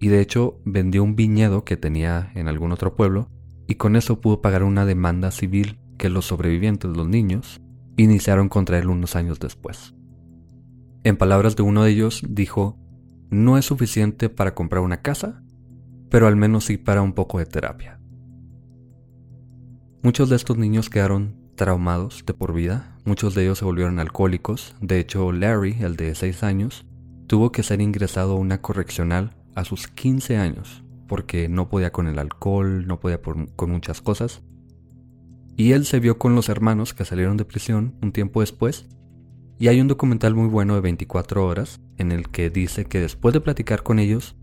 y 0.00 0.08
de 0.08 0.20
hecho 0.20 0.60
vendió 0.64 1.02
un 1.02 1.16
viñedo 1.16 1.64
que 1.64 1.76
tenía 1.76 2.30
en 2.34 2.48
algún 2.48 2.72
otro 2.72 2.94
pueblo 2.94 3.28
y 3.66 3.74
con 3.74 3.96
eso 3.96 4.20
pudo 4.20 4.40
pagar 4.40 4.62
una 4.62 4.84
demanda 4.84 5.30
civil 5.30 5.78
que 5.98 6.08
los 6.08 6.26
sobrevivientes, 6.26 6.90
los 6.96 7.08
niños, 7.08 7.60
iniciaron 7.96 8.48
contra 8.48 8.78
él 8.78 8.88
unos 8.88 9.16
años 9.16 9.40
después. 9.40 9.94
En 11.04 11.16
palabras 11.16 11.56
de 11.56 11.62
uno 11.62 11.82
de 11.82 11.90
ellos 11.90 12.22
dijo, 12.28 12.78
no 13.30 13.58
es 13.58 13.66
suficiente 13.66 14.28
para 14.28 14.54
comprar 14.54 14.82
una 14.82 15.02
casa, 15.02 15.42
pero 16.08 16.26
al 16.26 16.36
menos 16.36 16.64
sí 16.64 16.76
para 16.78 17.02
un 17.02 17.12
poco 17.12 17.38
de 17.38 17.46
terapia. 17.46 18.00
Muchos 20.02 20.28
de 20.28 20.36
estos 20.36 20.56
niños 20.56 20.88
quedaron 20.90 21.36
traumados 21.56 22.24
de 22.24 22.34
por 22.34 22.54
vida, 22.54 22.96
muchos 23.04 23.34
de 23.34 23.42
ellos 23.42 23.58
se 23.58 23.64
volvieron 23.64 23.98
alcohólicos, 23.98 24.76
de 24.80 25.00
hecho 25.00 25.32
Larry, 25.32 25.76
el 25.80 25.96
de 25.96 26.14
6 26.14 26.44
años, 26.44 26.86
tuvo 27.26 27.52
que 27.52 27.64
ser 27.64 27.80
ingresado 27.80 28.34
a 28.34 28.38
una 28.38 28.62
correccional 28.62 29.37
a 29.58 29.64
sus 29.64 29.88
15 29.88 30.36
años, 30.36 30.84
porque 31.08 31.48
no 31.48 31.68
podía 31.68 31.90
con 31.90 32.06
el 32.06 32.18
alcohol, 32.18 32.86
no 32.86 33.00
podía 33.00 33.20
con 33.20 33.70
muchas 33.70 34.00
cosas. 34.00 34.42
Y 35.56 35.72
él 35.72 35.84
se 35.84 35.98
vio 35.98 36.18
con 36.18 36.36
los 36.36 36.48
hermanos 36.48 36.94
que 36.94 37.04
salieron 37.04 37.36
de 37.36 37.44
prisión 37.44 37.96
un 38.00 38.12
tiempo 38.12 38.40
después, 38.40 38.86
y 39.58 39.66
hay 39.66 39.80
un 39.80 39.88
documental 39.88 40.36
muy 40.36 40.46
bueno 40.46 40.76
de 40.76 40.80
24 40.80 41.44
horas 41.44 41.80
en 41.96 42.12
el 42.12 42.28
que 42.28 42.50
dice 42.50 42.84
que 42.84 43.00
después 43.00 43.34
de 43.34 43.40
platicar 43.40 43.82
con 43.82 43.98
ellos, 43.98 44.36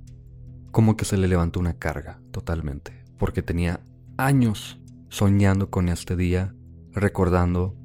como 0.72 0.98
que 0.98 1.06
se 1.06 1.16
le 1.16 1.30
levantó 1.30 1.62
una 1.62 1.80
carga 1.80 2.20
totalmente, 2.32 3.06
porque 3.18 3.42
tenía 3.42 3.80
años 4.18 4.82
soñando 5.08 5.70
con 5.70 5.88
este 5.88 6.18
día, 6.18 6.54
recordando, 6.92 7.78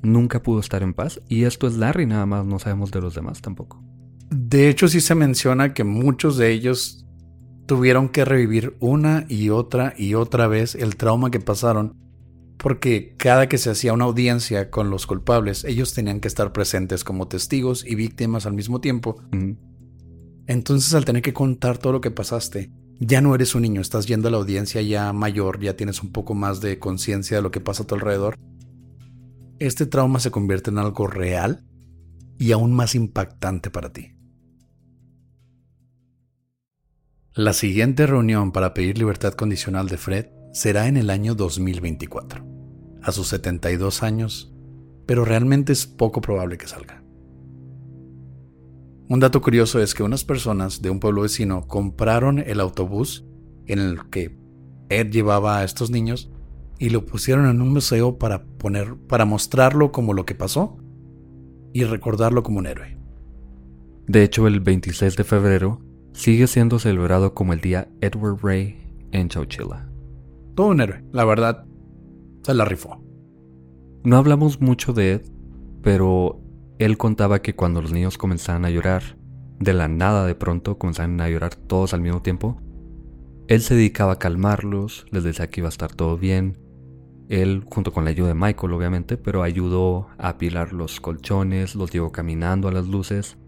nunca 0.00 0.42
pudo 0.42 0.60
estar 0.60 0.82
en 0.82 0.94
paz, 0.94 1.20
y 1.28 1.44
esto 1.44 1.66
es 1.66 1.76
Larry 1.76 2.06
nada 2.06 2.24
más, 2.24 2.46
no 2.46 2.58
sabemos 2.58 2.90
de 2.90 3.02
los 3.02 3.14
demás 3.14 3.42
tampoco. 3.42 3.87
De 4.30 4.68
hecho, 4.68 4.88
sí 4.88 5.00
se 5.00 5.14
menciona 5.14 5.72
que 5.72 5.84
muchos 5.84 6.36
de 6.36 6.50
ellos 6.52 7.06
tuvieron 7.66 8.08
que 8.08 8.24
revivir 8.24 8.76
una 8.80 9.26
y 9.28 9.50
otra 9.50 9.94
y 9.96 10.14
otra 10.14 10.48
vez 10.48 10.74
el 10.74 10.96
trauma 10.96 11.30
que 11.30 11.40
pasaron, 11.40 11.94
porque 12.56 13.14
cada 13.16 13.48
que 13.48 13.58
se 13.58 13.70
hacía 13.70 13.92
una 13.92 14.06
audiencia 14.06 14.70
con 14.70 14.90
los 14.90 15.06
culpables, 15.06 15.64
ellos 15.64 15.94
tenían 15.94 16.20
que 16.20 16.28
estar 16.28 16.52
presentes 16.52 17.04
como 17.04 17.28
testigos 17.28 17.84
y 17.86 17.94
víctimas 17.94 18.46
al 18.46 18.54
mismo 18.54 18.80
tiempo. 18.80 19.22
Entonces 20.46 20.94
al 20.94 21.04
tener 21.04 21.22
que 21.22 21.34
contar 21.34 21.78
todo 21.78 21.92
lo 21.92 22.00
que 22.00 22.10
pasaste, 22.10 22.72
ya 23.00 23.20
no 23.20 23.34
eres 23.34 23.54
un 23.54 23.62
niño, 23.62 23.80
estás 23.80 24.06
yendo 24.06 24.28
a 24.28 24.30
la 24.30 24.38
audiencia 24.38 24.82
ya 24.82 25.12
mayor, 25.12 25.60
ya 25.60 25.76
tienes 25.76 26.02
un 26.02 26.10
poco 26.10 26.34
más 26.34 26.60
de 26.60 26.78
conciencia 26.78 27.36
de 27.36 27.42
lo 27.42 27.50
que 27.50 27.60
pasa 27.60 27.84
a 27.84 27.86
tu 27.86 27.94
alrededor. 27.94 28.36
Este 29.58 29.86
trauma 29.86 30.20
se 30.20 30.30
convierte 30.30 30.70
en 30.70 30.78
algo 30.78 31.06
real 31.06 31.64
y 32.38 32.52
aún 32.52 32.74
más 32.74 32.94
impactante 32.94 33.70
para 33.70 33.92
ti. 33.92 34.17
La 37.38 37.52
siguiente 37.52 38.04
reunión 38.04 38.50
para 38.50 38.74
pedir 38.74 38.98
libertad 38.98 39.32
condicional 39.34 39.88
de 39.88 39.96
Fred 39.96 40.26
será 40.52 40.88
en 40.88 40.96
el 40.96 41.08
año 41.08 41.36
2024, 41.36 42.44
a 43.00 43.12
sus 43.12 43.28
72 43.28 44.02
años, 44.02 44.52
pero 45.06 45.24
realmente 45.24 45.72
es 45.72 45.86
poco 45.86 46.20
probable 46.20 46.58
que 46.58 46.66
salga. 46.66 47.04
Un 49.08 49.20
dato 49.20 49.40
curioso 49.40 49.80
es 49.80 49.94
que 49.94 50.02
unas 50.02 50.24
personas 50.24 50.82
de 50.82 50.90
un 50.90 50.98
pueblo 50.98 51.22
vecino 51.22 51.68
compraron 51.68 52.40
el 52.40 52.58
autobús 52.58 53.24
en 53.66 53.78
el 53.78 54.10
que 54.10 54.36
Ed 54.88 55.12
llevaba 55.12 55.60
a 55.60 55.64
estos 55.64 55.92
niños 55.92 56.32
y 56.80 56.90
lo 56.90 57.06
pusieron 57.06 57.46
en 57.46 57.62
un 57.62 57.72
museo 57.72 58.18
para 58.18 58.46
poner 58.46 58.96
para 59.06 59.26
mostrarlo 59.26 59.92
como 59.92 60.12
lo 60.12 60.26
que 60.26 60.34
pasó 60.34 60.76
y 61.72 61.84
recordarlo 61.84 62.42
como 62.42 62.58
un 62.58 62.66
héroe. 62.66 62.98
De 64.08 64.24
hecho, 64.24 64.48
el 64.48 64.58
26 64.58 65.14
de 65.14 65.22
febrero 65.22 65.87
sigue 66.18 66.48
siendo 66.48 66.80
celebrado 66.80 67.32
como 67.32 67.52
el 67.52 67.60
día 67.60 67.86
Edward 68.00 68.40
Ray 68.42 68.76
en 69.12 69.28
Chowchilla. 69.28 69.88
Todo 70.56 70.66
un 70.66 70.80
héroe, 70.80 71.04
la 71.12 71.24
verdad, 71.24 71.64
se 72.42 72.54
la 72.54 72.64
rifó. 72.64 73.00
No 74.02 74.16
hablamos 74.16 74.60
mucho 74.60 74.92
de 74.92 75.12
Ed, 75.12 75.22
pero 75.80 76.40
él 76.80 76.98
contaba 76.98 77.40
que 77.40 77.54
cuando 77.54 77.80
los 77.80 77.92
niños 77.92 78.18
comenzaban 78.18 78.64
a 78.64 78.70
llorar, 78.70 79.16
de 79.60 79.72
la 79.72 79.86
nada 79.86 80.26
de 80.26 80.34
pronto 80.34 80.76
comenzaban 80.76 81.20
a 81.20 81.28
llorar 81.28 81.54
todos 81.54 81.94
al 81.94 82.00
mismo 82.00 82.20
tiempo, 82.20 82.60
él 83.46 83.60
se 83.60 83.76
dedicaba 83.76 84.14
a 84.14 84.18
calmarlos, 84.18 85.06
les 85.12 85.22
decía 85.22 85.48
que 85.48 85.60
iba 85.60 85.68
a 85.68 85.70
estar 85.70 85.94
todo 85.94 86.18
bien. 86.18 86.58
Él, 87.28 87.62
junto 87.64 87.92
con 87.92 88.02
la 88.02 88.10
ayuda 88.10 88.28
de 88.28 88.34
Michael 88.34 88.72
obviamente, 88.72 89.18
pero 89.18 89.44
ayudó 89.44 90.08
a 90.18 90.30
apilar 90.30 90.72
los 90.72 91.00
colchones, 91.00 91.76
los 91.76 91.92
llevó 91.92 92.10
caminando 92.10 92.66
a 92.66 92.72
las 92.72 92.88
luces. 92.88 93.38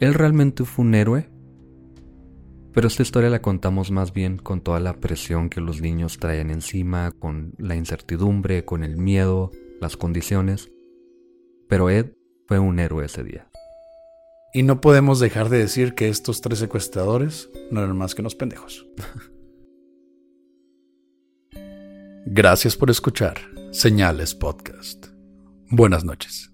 Él 0.00 0.14
realmente 0.14 0.64
fue 0.64 0.86
un 0.86 0.94
héroe, 0.94 1.33
pero 2.74 2.88
esta 2.88 3.02
historia 3.02 3.30
la 3.30 3.40
contamos 3.40 3.92
más 3.92 4.12
bien 4.12 4.36
con 4.36 4.60
toda 4.60 4.80
la 4.80 4.94
presión 4.94 5.48
que 5.48 5.60
los 5.60 5.80
niños 5.80 6.18
traían 6.18 6.50
encima, 6.50 7.12
con 7.12 7.54
la 7.56 7.76
incertidumbre, 7.76 8.64
con 8.64 8.82
el 8.82 8.96
miedo, 8.96 9.52
las 9.80 9.96
condiciones. 9.96 10.72
Pero 11.68 11.88
Ed 11.88 12.12
fue 12.48 12.58
un 12.58 12.80
héroe 12.80 13.06
ese 13.06 13.22
día. 13.22 13.48
Y 14.52 14.64
no 14.64 14.80
podemos 14.80 15.20
dejar 15.20 15.48
de 15.48 15.58
decir 15.58 15.94
que 15.94 16.08
estos 16.08 16.40
tres 16.40 16.58
secuestradores 16.58 17.48
no 17.70 17.82
eran 17.82 17.96
más 17.96 18.14
que 18.14 18.22
unos 18.22 18.34
pendejos. 18.34 18.86
Gracias 22.26 22.76
por 22.76 22.90
escuchar 22.90 23.38
Señales 23.70 24.34
Podcast. 24.34 25.06
Buenas 25.70 26.04
noches. 26.04 26.53